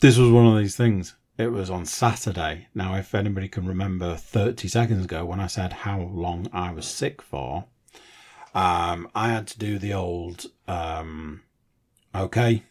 [0.01, 1.17] this was one of these things.
[1.39, 2.69] It was on Saturday.
[2.75, 6.87] Now, if anybody can remember 30 seconds ago when I said how long I was
[6.87, 7.67] sick for,
[8.55, 11.43] um, I had to do the old, um,
[12.15, 12.63] okay,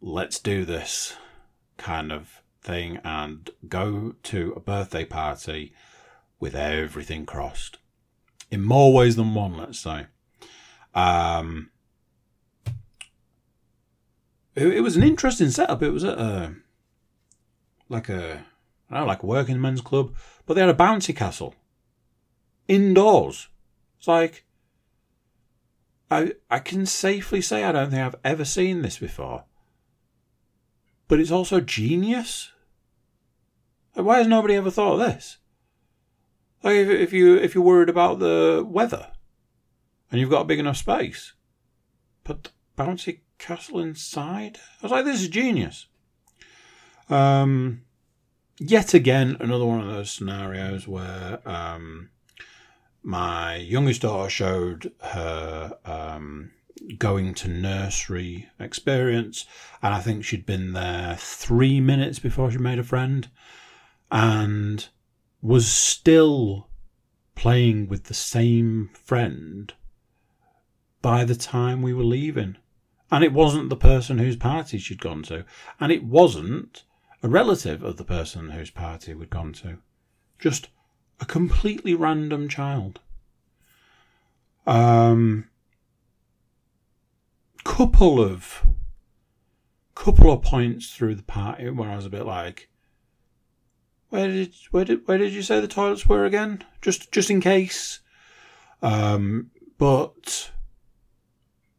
[0.00, 1.16] let's do this
[1.78, 5.72] kind of thing and go to a birthday party
[6.40, 7.78] with everything crossed.
[8.50, 10.06] In more ways than one, let's say.
[10.94, 11.70] Um,
[14.54, 15.82] it, it was an interesting setup.
[15.82, 16.54] It was at a,
[17.88, 18.44] like a,
[18.90, 20.14] I don't know, like a working men's club,
[20.46, 21.54] but they had a bouncy castle
[22.68, 23.48] indoors.
[23.98, 24.44] It's like,
[26.10, 29.44] I, I can safely say I don't think I've ever seen this before.
[31.08, 32.52] But it's also genius.
[33.94, 35.38] Why has nobody ever thought of this?
[36.62, 39.12] Like if, if you if you're worried about the weather,
[40.10, 41.34] and you've got a big enough space,
[42.24, 44.58] put the bouncy castle inside.
[44.80, 45.86] I was like, this is genius.
[47.08, 47.82] Um,
[48.58, 52.10] yet again, another one of those scenarios where um,
[53.02, 56.50] my youngest daughter showed her um,
[56.98, 59.46] going to nursery experience,
[59.82, 63.28] and I think she'd been there three minutes before she made a friend,
[64.10, 64.88] and
[65.40, 66.68] was still
[67.34, 69.72] playing with the same friend
[71.00, 72.56] by the time we were leaving.
[73.10, 75.44] And it wasn't the person whose party she'd gone to.
[75.80, 76.84] And it wasn't
[77.22, 79.78] a relative of the person whose party we'd gone to.
[80.38, 80.68] Just
[81.20, 83.00] a completely random child.
[84.66, 85.48] Um,
[87.64, 88.66] couple of
[89.94, 92.68] couple of points through the party where I was a bit like,
[94.10, 96.64] where did where did where did you say the toilets were again?
[96.80, 98.00] Just just in case.
[98.82, 100.50] Um, but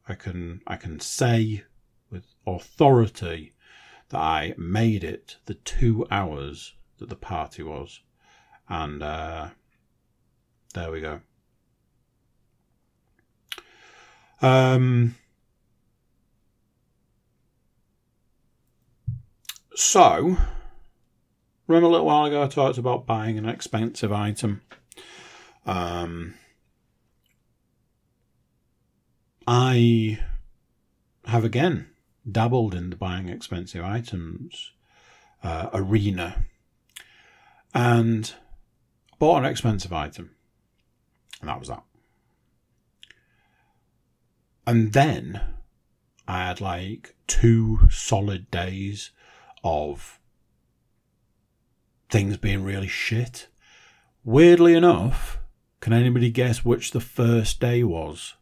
[0.07, 1.63] I can I can say
[2.09, 3.53] with authority
[4.09, 8.01] that I made it the two hours that the party was,
[8.67, 9.49] and uh,
[10.73, 11.21] there we go.
[14.41, 15.15] Um,
[19.75, 20.37] so
[21.69, 24.61] Remember a little while ago I talked about buying an expensive item.
[25.67, 26.33] Um,
[29.47, 30.17] I
[31.25, 31.91] have again
[32.29, 34.71] dabbled in the buying expensive items
[35.43, 36.41] uh, arena
[37.71, 38.33] and
[39.19, 40.31] bought an expensive item.
[41.39, 41.83] And that was that.
[44.65, 45.39] And then
[46.27, 49.11] I had like two solid days
[49.63, 50.18] of
[52.09, 53.47] things being really shit.
[54.23, 55.39] Weirdly enough,
[55.79, 58.35] can anybody guess which the first day was?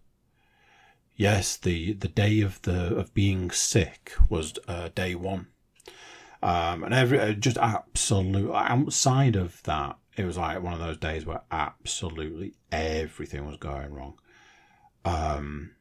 [1.15, 5.47] Yes, the, the day of the of being sick was uh, day one,
[6.43, 10.97] um, and every uh, just absolute outside of that, it was like one of those
[10.97, 14.19] days where absolutely everything was going wrong.
[15.05, 15.71] Um,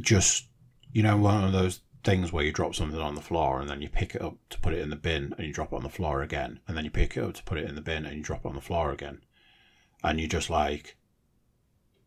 [0.00, 0.46] just
[0.92, 3.82] you know, one of those things where you drop something on the floor and then
[3.82, 5.82] you pick it up to put it in the bin and you drop it on
[5.82, 8.04] the floor again, and then you pick it up to put it in the bin
[8.04, 9.22] and you drop it on the floor again,
[10.02, 10.96] and you're just like,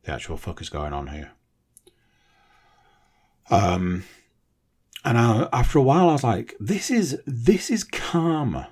[0.03, 1.31] the actual fuck is going on here.
[3.49, 4.03] Um,
[5.03, 8.69] and I, after a while, I was like, this is this is karma.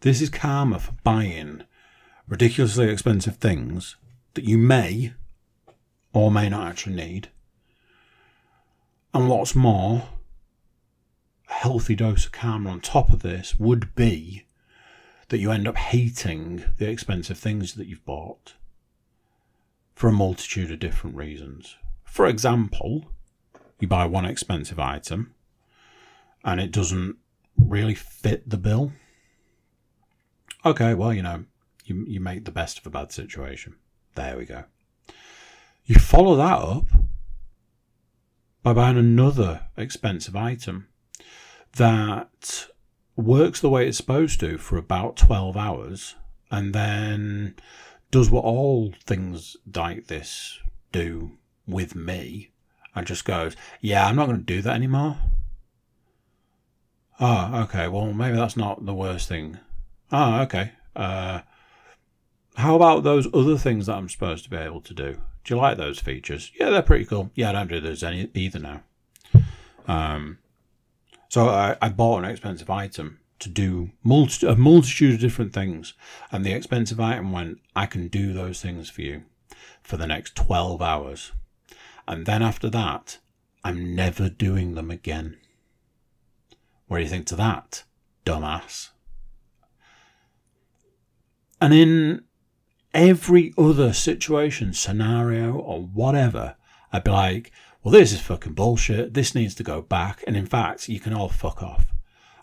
[0.00, 1.62] This is karma for buying
[2.28, 3.96] ridiculously expensive things
[4.34, 5.14] that you may
[6.12, 7.28] or may not actually need.
[9.14, 10.08] And what's more,
[11.48, 14.44] a healthy dose of karma on top of this would be
[15.28, 18.54] that you end up hating the expensive things that you've bought
[19.94, 21.76] for a multitude of different reasons.
[22.04, 23.04] For example,
[23.78, 25.32] you buy one expensive item
[26.44, 27.16] and it doesn't
[27.56, 28.92] really fit the bill.
[30.66, 31.44] Okay, well, you know,
[31.84, 33.76] you, you make the best of a bad situation.
[34.16, 34.64] There we go.
[35.84, 36.86] You follow that up
[38.64, 40.88] by buying another expensive item
[41.76, 42.66] that
[43.14, 46.16] works the way it's supposed to for about 12 hours
[46.50, 47.54] and then
[48.10, 50.58] does what all things like this
[50.92, 51.32] do
[51.66, 52.50] with me
[52.94, 55.18] and just goes, Yeah, I'm not going to do that anymore.
[57.20, 57.86] Oh, okay.
[57.86, 59.58] Well, maybe that's not the worst thing.
[60.10, 60.72] Oh, okay.
[60.96, 61.40] Uh,
[62.56, 65.18] how about those other things that I'm supposed to be able to do?
[65.44, 66.50] Do you like those features?
[66.58, 67.30] Yeah, they're pretty cool.
[67.34, 68.82] Yeah, I don't do those any either now.
[69.86, 70.38] Um,
[71.28, 75.92] so I, I bought an expensive item to do multi- a multitude of different things,
[76.32, 79.24] and the expensive item went, I can do those things for you
[79.82, 81.32] for the next 12 hours.
[82.08, 83.18] And then after that,
[83.62, 85.36] I'm never doing them again.
[86.86, 87.84] What do you think to that,
[88.24, 88.90] dumbass?
[91.60, 92.24] And in
[92.94, 96.56] every other situation, scenario, or whatever,
[96.92, 99.12] I'd be like, well, this is fucking bullshit.
[99.12, 100.24] This needs to go back.
[100.26, 101.92] And in fact, you can all fuck off.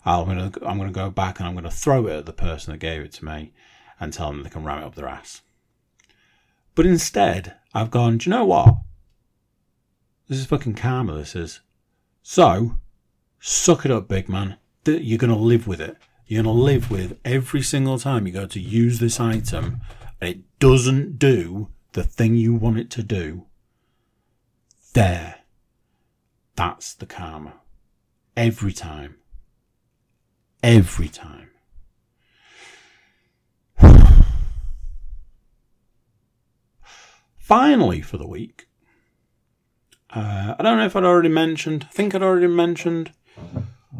[0.04, 2.78] I'm gonna, I'm gonna go back and I'm gonna throw it at the person that
[2.78, 3.52] gave it to me
[3.98, 5.42] and tell them they can ram it up their ass.
[6.74, 8.76] But instead, I've gone, do you know what?
[10.28, 11.60] This is fucking karma, this is.
[12.22, 12.76] So,
[13.38, 14.56] suck it up, big man.
[14.86, 15.96] You're going to live with it.
[16.26, 19.80] You're going to live with every single time you go to use this item
[20.22, 23.46] and it doesn't do the thing you want it to do.
[24.94, 25.40] There.
[26.54, 27.54] That's the karma.
[28.36, 29.16] Every time.
[30.62, 31.50] Every time.
[37.36, 38.68] Finally, for the week,
[40.10, 41.88] uh, I don't know if I'd already mentioned.
[41.90, 43.10] I think I'd already mentioned.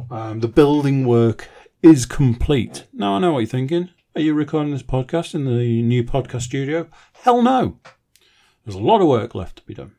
[0.08, 1.48] Um, the building work
[1.82, 2.86] is complete.
[2.92, 3.88] Now I know what you're thinking.
[4.14, 6.86] Are you recording this podcast in the new podcast studio?
[7.14, 7.78] Hell no.
[8.62, 9.92] There's a lot of work left to be done.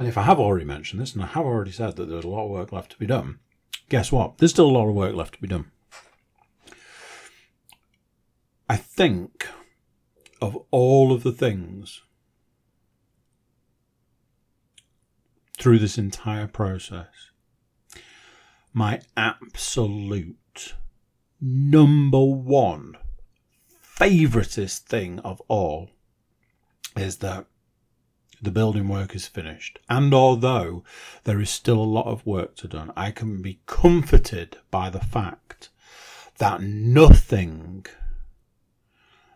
[0.00, 2.28] And if I have already mentioned this, and I have already said that there's a
[2.28, 3.38] lot of work left to be done,
[3.88, 4.38] guess what?
[4.38, 5.70] There's still a lot of work left to be done.
[8.68, 9.46] I think
[10.42, 12.02] of all of the things
[15.56, 17.30] through this entire process.
[18.78, 20.74] My absolute
[21.40, 22.96] number one
[23.82, 25.90] favoritist thing of all
[26.96, 27.46] is that
[28.40, 29.80] the building work is finished.
[29.90, 30.84] And although
[31.24, 35.00] there is still a lot of work to do, I can be comforted by the
[35.00, 35.70] fact
[36.36, 37.84] that nothing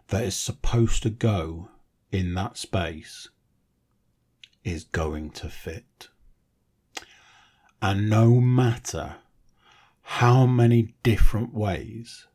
[0.06, 1.68] that is supposed to go
[2.12, 3.28] in that space
[4.62, 6.10] is going to fit.
[7.84, 9.16] And no matter
[10.02, 12.26] how many different ways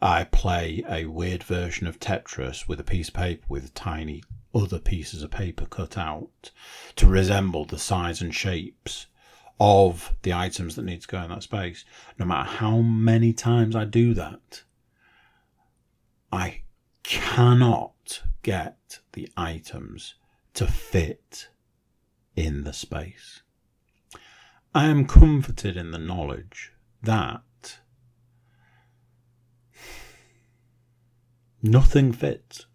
[0.00, 4.22] I play a weird version of Tetris with a piece of paper with tiny
[4.54, 6.50] other pieces of paper cut out
[6.96, 9.06] to resemble the size and shapes
[9.58, 11.84] of the items that need to go in that space,
[12.18, 14.62] no matter how many times I do that,
[16.32, 16.62] I
[17.02, 20.14] cannot get the items
[20.54, 21.48] to fit
[22.36, 23.42] in the space.
[24.74, 26.73] I am comforted in the knowledge
[27.04, 27.42] that
[31.66, 32.66] Nothing fits.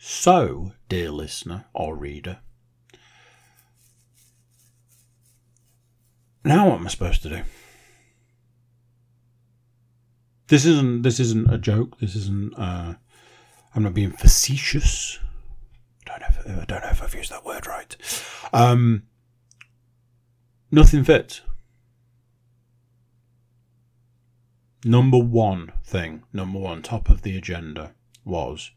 [0.00, 2.40] So, dear listener or reader,
[6.44, 7.42] now what am I supposed to do?
[10.48, 12.00] This isn't this isn't a joke.
[12.00, 12.58] This isn't.
[12.58, 12.94] Uh,
[13.76, 15.20] I'm not being facetious.
[16.10, 16.26] I don't know.
[16.40, 17.96] If, I don't know if I've used that word right.
[18.52, 19.04] Um,
[20.72, 21.42] nothing fits.
[24.84, 28.72] Number one thing, number one, top of the agenda was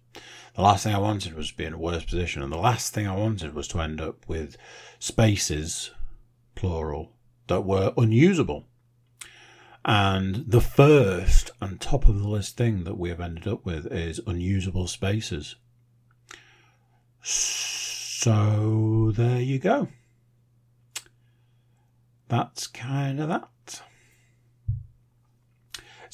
[0.56, 2.94] the last thing I wanted was to be in a worse position, and the last
[2.94, 4.56] thing I wanted was to end up with
[5.00, 5.92] spaces,
[6.54, 7.12] plural,
[7.48, 8.66] that were unusable.
[9.84, 13.86] And the first and top of the list thing that we have ended up with
[13.92, 15.56] is unusable spaces.
[17.22, 19.90] So there you go.
[22.28, 23.48] That's kind of that.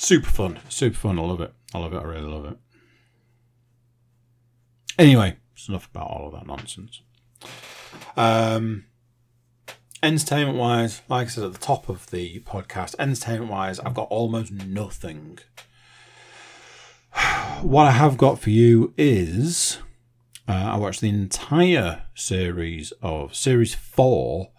[0.01, 0.59] Super fun.
[0.67, 1.19] Super fun.
[1.19, 1.53] I love it.
[1.75, 1.99] I love it.
[1.99, 2.57] I really love it.
[4.97, 7.01] Anyway, it's enough about all of that nonsense.
[8.17, 8.85] Um,
[10.01, 14.07] entertainment wise, like I said at the top of the podcast, entertainment wise, I've got
[14.09, 15.37] almost nothing.
[17.61, 19.77] What I have got for you is
[20.47, 24.49] uh, I watched the entire series of series four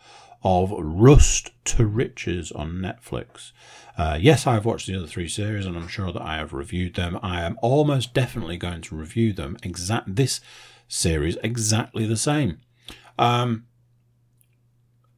[0.45, 3.53] of Rust to Riches on Netflix.
[3.97, 6.95] Uh, yes, I've watched the other three series, and I'm sure that I have reviewed
[6.95, 7.19] them.
[7.23, 10.41] I am almost definitely going to review them exact this
[10.89, 12.61] series exactly the same.
[13.19, 13.67] Um,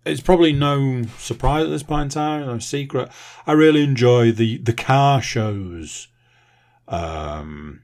[0.04, 3.08] it's probably no surprise at this point in time, no secret.
[3.46, 6.08] I really enjoy the the car shows.
[6.86, 7.82] Um,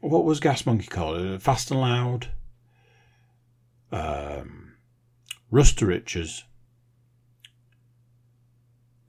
[0.00, 1.42] what was Gas Monkey called?
[1.42, 2.28] Fast and Loud.
[3.92, 4.65] Um,
[5.56, 6.44] Rust to Riches.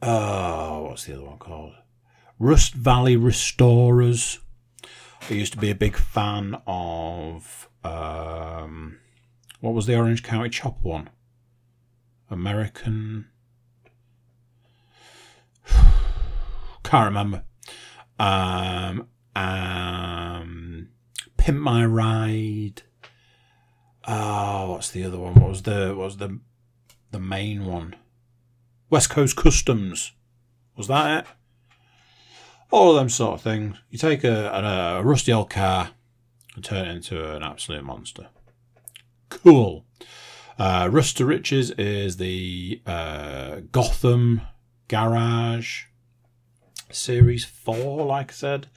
[0.01, 1.73] Oh, what's the other one called?
[2.39, 4.39] Rust Valley Restorers.
[5.29, 8.97] I used to be a big fan of um,
[9.59, 11.09] what was the Orange County Chop one?
[12.29, 13.27] American.
[15.65, 17.43] Can't remember.
[18.17, 20.87] Um, um,
[21.35, 22.83] Pimp My Ride.
[24.07, 25.35] Oh, what's the other one?
[25.35, 26.39] What was the what was the
[27.11, 27.95] the main one?
[28.89, 30.13] West Coast Customs.
[30.77, 31.31] Was that it?
[32.71, 33.77] All of them sort of things.
[33.89, 35.91] You take a, a, a rusty old car
[36.55, 38.27] and turn it into an absolute monster.
[39.29, 39.85] Cool.
[40.57, 44.41] Uh, Rust to Riches is the uh, Gotham
[44.87, 45.83] Garage
[46.91, 48.67] Series 4, like I said.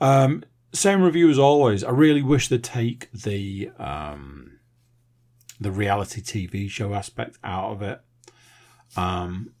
[0.00, 1.82] Um, same review as always.
[1.84, 4.53] I really wish they'd take the um,
[5.60, 8.00] the reality TV show aspect out of it.
[8.96, 9.52] Um,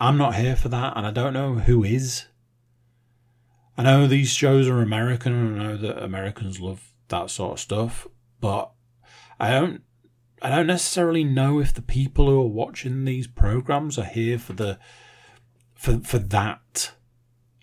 [0.00, 2.26] I'm not here for that, and I don't know who is.
[3.76, 7.60] I know these shows are American, and I know that Americans love that sort of
[7.60, 8.06] stuff,
[8.40, 8.72] but
[9.38, 9.82] I don't
[10.42, 14.54] I don't necessarily know if the people who are watching these programs are here for
[14.54, 14.78] the
[15.74, 16.92] for for that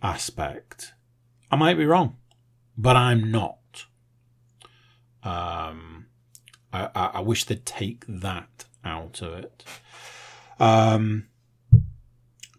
[0.01, 0.93] aspect.
[1.51, 2.15] I might be wrong,
[2.77, 3.57] but I'm not.
[5.23, 5.98] Um,
[6.72, 9.63] I, I, I wish they'd take that out of it.
[10.59, 11.28] Um,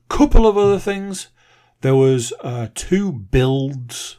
[0.09, 1.29] couple of other things.
[1.81, 4.19] There was uh, two builds.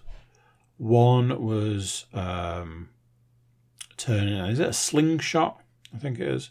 [0.78, 2.90] One was um,
[3.98, 4.34] turning.
[4.46, 5.62] Is it a slingshot?
[5.94, 6.50] I think it is,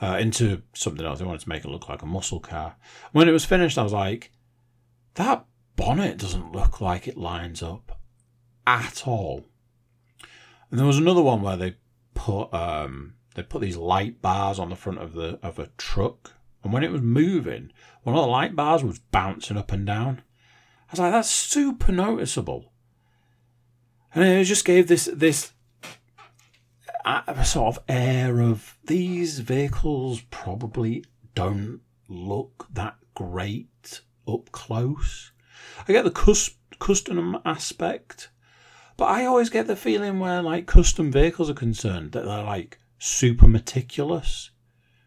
[0.00, 1.18] uh, into something else.
[1.18, 2.76] They wanted to make it look like a muscle car.
[3.12, 4.30] When it was finished, I was like,
[5.14, 7.98] that bonnet doesn't look like it lines up
[8.66, 9.46] at all.
[10.70, 11.76] And there was another one where they
[12.24, 16.32] put um, they put these light bars on the front of the of a truck,
[16.62, 17.70] and when it was moving,
[18.02, 20.22] one of the light bars was bouncing up and down.
[20.88, 22.72] I was like, that's super noticeable.
[24.14, 25.52] And it just gave this this
[27.44, 31.04] sort of air of these vehicles probably
[31.34, 35.32] don't look that great up close.
[35.86, 38.30] I get the cus- custom aspect,
[38.96, 42.78] but I always get the feeling where like custom vehicles are concerned that they're like
[42.98, 44.50] super meticulous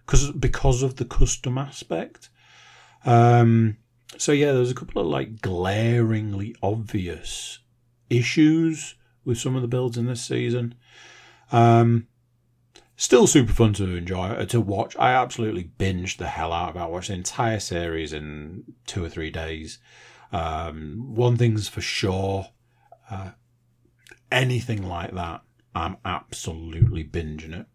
[0.05, 2.29] because because of the custom aspect.
[3.05, 3.77] Um,
[4.17, 7.59] so yeah, there's a couple of like glaringly obvious
[8.09, 10.75] issues with some of the builds in this season.
[11.51, 12.07] Um,
[12.95, 14.95] still super fun to enjoy uh, to watch.
[14.97, 16.79] I absolutely binged the hell out of it.
[16.79, 19.79] I watched the entire series in two or three days.
[20.31, 22.47] Um, one thing's for sure,
[23.09, 23.31] uh,
[24.31, 25.41] anything like that,
[25.75, 27.65] I'm absolutely binging it.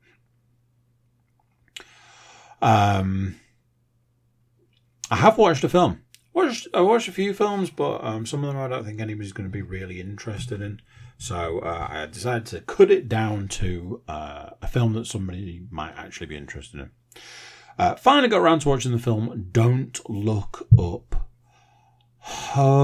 [2.60, 3.40] Um,
[5.10, 6.02] I have watched a film.
[6.32, 9.32] watched I watched a few films, but um, some of them I don't think anybody's
[9.32, 10.80] going to be really interested in.
[11.18, 15.94] So uh, I decided to cut it down to uh, a film that somebody might
[15.96, 16.90] actually be interested in.
[17.78, 21.28] Uh, finally got around to watching the film Don't Look Up.
[22.18, 22.74] Holy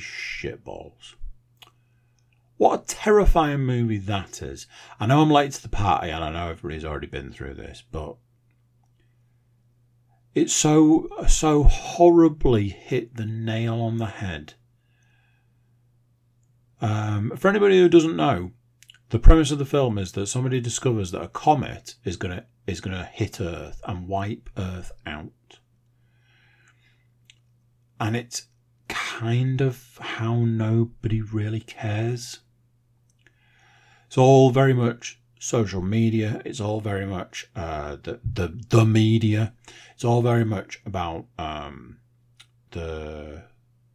[0.00, 1.14] shitballs.
[2.56, 4.66] What a terrifying movie that is.
[4.98, 7.82] I know I'm late to the party and I know everybody's already been through this,
[7.90, 8.16] but
[10.34, 14.54] it so so horribly hit the nail on the head.
[16.80, 18.52] Um, for anybody who doesn't know,
[19.08, 22.80] the premise of the film is that somebody discovers that a comet is gonna is
[22.80, 25.60] gonna hit Earth and wipe Earth out,
[28.00, 28.48] and it's
[28.88, 32.40] kind of how nobody really cares.
[34.16, 36.40] It's all very much social media.
[36.46, 39.52] It's all very much uh, the the the media.
[39.92, 41.98] It's all very much about um,
[42.70, 43.42] the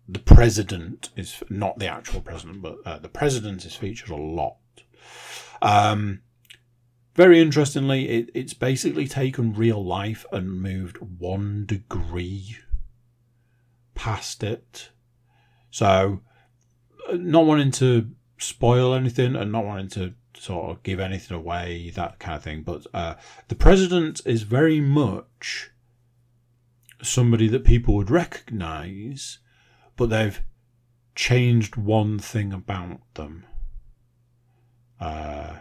[0.08, 4.58] the president is not the actual president, but uh, the president is featured a lot.
[5.60, 6.22] Um,
[7.16, 12.58] very interestingly, it, it's basically taken real life and moved one degree
[13.96, 14.92] past it.
[15.72, 16.22] So,
[17.10, 18.12] uh, not wanting to
[18.42, 22.64] spoil anything and not wanting to sort of give anything away, that kind of thing.
[22.64, 23.16] But uh,
[23.48, 25.72] the president is very much
[27.02, 29.40] somebody that people would recognize,
[29.96, 30.42] but they've
[31.16, 33.46] changed one thing about them.
[35.00, 35.58] Uh,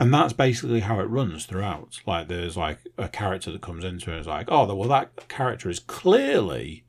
[0.00, 2.00] and that's basically how it runs throughout.
[2.06, 5.28] Like there's like a character that comes into it and it's like, oh, well, that
[5.28, 6.84] character is clearly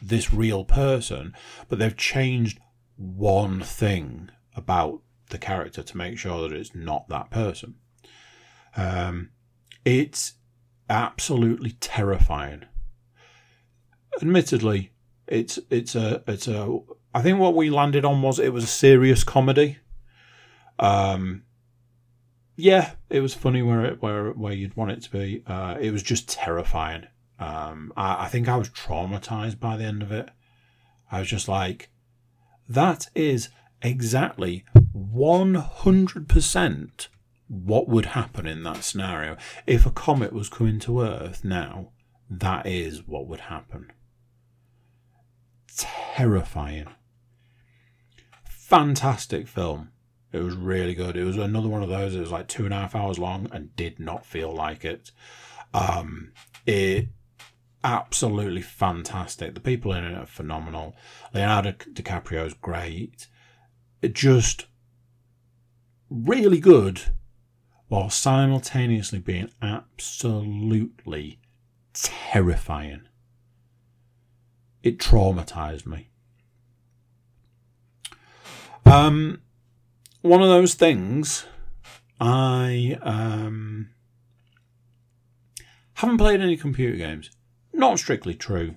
[0.00, 1.34] this real person,
[1.68, 2.58] but they've changed
[2.96, 5.00] one thing about
[5.30, 7.74] the character to make sure that it's not that person.
[8.76, 9.30] Um,
[9.84, 10.34] it's
[10.88, 12.64] absolutely terrifying.
[14.20, 14.92] Admittedly,
[15.26, 16.78] it's it's a it's a.
[17.14, 19.78] I think what we landed on was it was a serious comedy.
[20.78, 21.44] Um,
[22.56, 25.42] yeah, it was funny where it where where you'd want it to be.
[25.46, 27.06] Uh, it was just terrifying.
[27.38, 30.30] Um, I, I think I was traumatized by the end of it.
[31.10, 31.90] I was just like,
[32.68, 33.48] that is
[33.82, 34.64] exactly
[34.94, 37.08] 100%
[37.48, 39.36] what would happen in that scenario.
[39.66, 41.90] If a comet was coming to Earth now,
[42.30, 43.92] that is what would happen.
[45.76, 46.86] Terrifying.
[48.44, 49.90] Fantastic film.
[50.32, 51.16] It was really good.
[51.16, 52.14] It was another one of those.
[52.14, 55.10] It was like two and a half hours long and did not feel like it.
[55.74, 56.32] Um,
[56.64, 57.08] it
[57.84, 59.54] absolutely fantastic.
[59.54, 60.96] The people in it are phenomenal.
[61.34, 63.26] Leonardo DiCaprio is great.
[64.10, 64.66] Just
[66.10, 67.02] really good
[67.88, 71.38] while simultaneously being absolutely
[71.92, 73.02] terrifying.
[74.82, 76.08] It traumatized me.
[78.84, 79.42] Um,
[80.22, 81.46] one of those things
[82.20, 83.90] I um,
[85.94, 87.30] haven't played any computer games.
[87.72, 88.76] Not strictly true.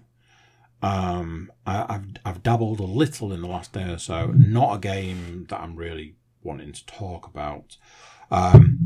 [0.85, 4.27] Um, I, have I've dabbled a little in the last day or so.
[4.27, 6.13] Not a game that I'm really
[6.43, 7.77] wanting to talk about.
[8.29, 8.77] Um,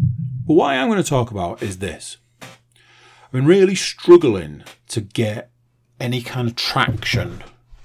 [0.47, 2.15] but what I am going to talk about is this.
[2.41, 5.51] I've been really struggling to get
[5.99, 7.43] any kind of traction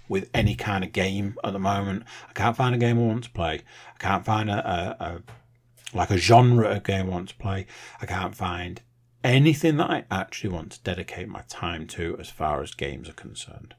[0.09, 2.05] with any kind of game at the moment.
[2.31, 3.62] I can't find a game I want to play.
[3.97, 5.23] I can't find a, a, a
[5.93, 7.67] like a genre of game I want to play.
[8.01, 8.81] I can't find
[9.25, 13.15] anything that I actually want to dedicate my time to as far as games are
[13.15, 13.75] concerned.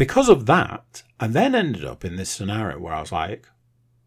[0.00, 3.46] Because of that, I then ended up in this scenario where I was like,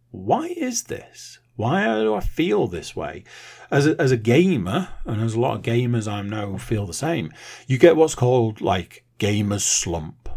[0.10, 1.38] why is this?
[1.56, 3.26] Why do I feel this way?
[3.70, 6.96] As a, as a gamer, and as a lot of gamers I know feel the
[6.96, 7.32] same,
[7.68, 10.30] you get what's called like gamer's slump.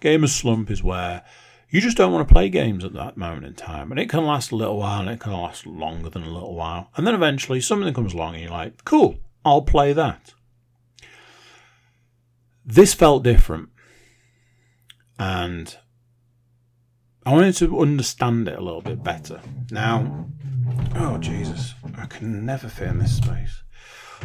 [0.00, 1.24] Gamer's slump is where
[1.68, 3.90] you just don't want to play games at that moment in time.
[3.90, 6.54] And it can last a little while and it can last longer than a little
[6.54, 6.92] while.
[6.96, 10.32] And then eventually something comes along and you're like, cool, I'll play that.
[12.64, 13.70] This felt different.
[15.18, 15.76] And
[17.24, 19.40] I wanted to understand it a little bit better.
[19.70, 20.26] Now,
[20.96, 23.62] oh Jesus, I can never fit in this space.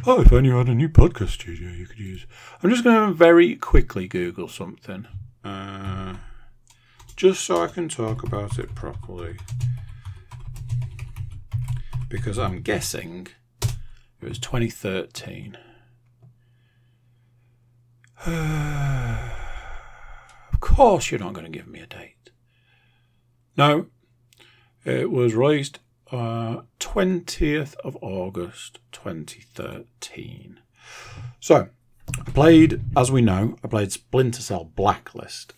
[0.06, 2.26] Oh, if only you had a new podcast studio you could use.
[2.62, 5.08] I'm just going to very quickly Google something,
[5.44, 6.16] uh,
[7.16, 9.38] just so I can talk about it properly.
[12.10, 13.28] Because I'm guessing
[13.62, 15.58] it was 2013.
[20.58, 22.32] of course, you're not going to give me a date.
[23.56, 23.86] No,
[24.84, 25.78] it was released
[26.12, 30.60] uh, 20th of August 2013.
[31.40, 31.70] So,
[32.26, 35.54] I played, as we know, I played Splinter Cell Blacklist,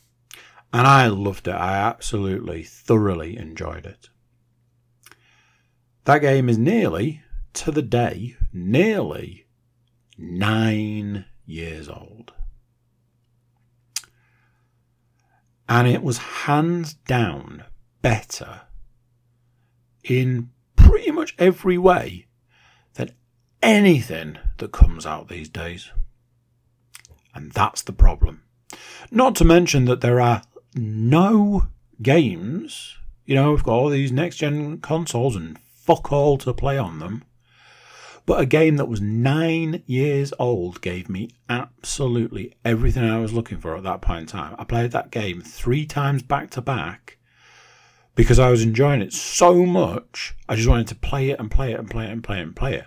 [0.74, 1.56] and I loved it.
[1.56, 4.10] I absolutely, thoroughly enjoyed it.
[6.04, 7.22] That game is nearly,
[7.54, 9.48] to the day, nearly
[10.18, 12.34] nine years old.
[15.70, 17.64] And it was hands down
[18.02, 18.62] better
[20.04, 22.26] in pretty much every way
[22.96, 23.12] than
[23.62, 25.92] anything that comes out these days.
[27.36, 28.42] And that's the problem.
[29.12, 30.42] Not to mention that there are
[30.74, 31.68] no
[32.02, 32.98] games.
[33.26, 36.98] You know, we've got all these next gen consoles and fuck all to play on
[36.98, 37.24] them.
[38.30, 43.58] But a game that was nine years old gave me absolutely everything I was looking
[43.58, 44.56] for at that point in time.
[44.60, 47.18] I played that game three times back to back
[48.14, 50.36] because I was enjoying it so much.
[50.48, 52.44] I just wanted to play it and play it and play it and play it
[52.44, 52.86] and play it.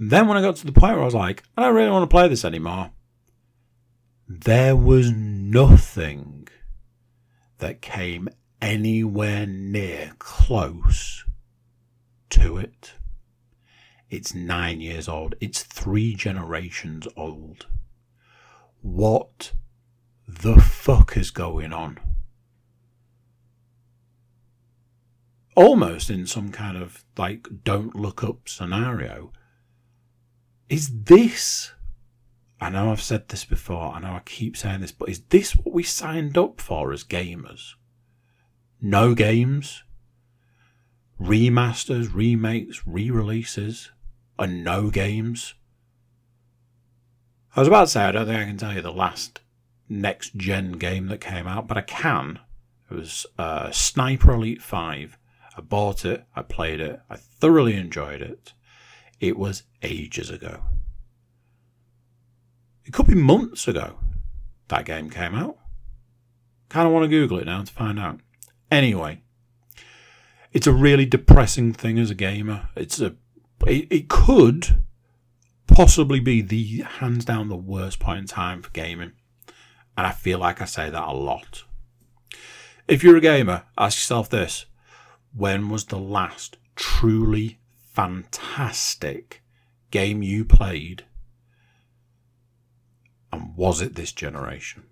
[0.00, 1.92] And then when I got to the point where I was like, I don't really
[1.92, 2.90] want to play this anymore,
[4.26, 6.48] there was nothing
[7.58, 8.28] that came
[8.60, 11.24] anywhere near close
[12.30, 12.94] to it.
[14.10, 15.36] It's nine years old.
[15.40, 17.66] It's three generations old.
[18.82, 19.52] What
[20.26, 22.00] the fuck is going on?
[25.54, 29.32] Almost in some kind of like don't look up scenario.
[30.68, 31.72] Is this,
[32.60, 35.54] I know I've said this before, I know I keep saying this, but is this
[35.56, 37.74] what we signed up for as gamers?
[38.80, 39.84] No games,
[41.20, 43.90] remasters, remakes, re releases
[44.40, 45.54] and no games.
[47.54, 49.40] I was about to say, I don't think I can tell you the last
[49.88, 52.40] next gen game that came out, but I can.
[52.90, 55.18] It was uh, Sniper Elite 5.
[55.56, 58.52] I bought it, I played it, I thoroughly enjoyed it.
[59.20, 60.62] It was ages ago.
[62.84, 63.98] It could be months ago
[64.70, 65.58] that game came out.
[66.68, 68.20] Kind of want to Google it now to find out.
[68.70, 69.20] Anyway,
[70.52, 72.68] it's a really depressing thing as a gamer.
[72.76, 73.16] It's a
[73.68, 74.82] it, it could
[75.66, 79.12] possibly be the hands down the worst point in time for gaming.
[79.96, 81.64] And I feel like I say that a lot.
[82.88, 84.66] If you're a gamer, ask yourself this
[85.36, 87.58] when was the last truly
[87.92, 89.42] fantastic
[89.90, 91.04] game you played?
[93.32, 94.84] And was it this generation?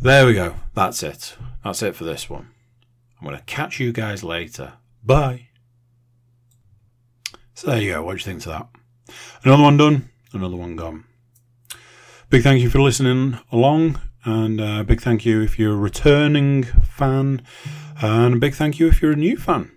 [0.00, 0.54] There we go.
[0.74, 1.36] That's it.
[1.64, 2.50] That's it for this one.
[3.20, 4.74] I'm going to catch you guys later.
[5.04, 5.48] Bye.
[7.56, 8.02] So there you go.
[8.02, 8.68] What do you think to that?
[9.42, 11.04] Another one done, another one gone.
[12.28, 16.64] Big thank you for listening along, and uh, big thank you if you're a returning
[16.64, 17.40] fan,
[18.02, 19.70] and a big thank you if you're a new fan.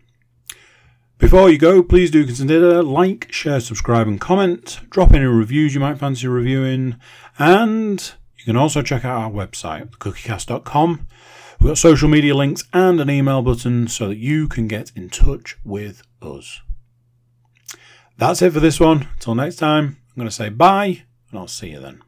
[1.20, 4.82] Before you go, please do consider like, share, subscribe, and comment.
[4.90, 6.98] Drop any reviews you might fancy reviewing,
[7.38, 11.08] and you can also check out our website, thecookiecast.com.
[11.62, 15.10] We've got social media links and an email button so that you can get in
[15.10, 16.60] touch with us.
[18.20, 19.08] That's it for this one.
[19.14, 22.02] Until next time, I'm going to say bye, and I'll see you then.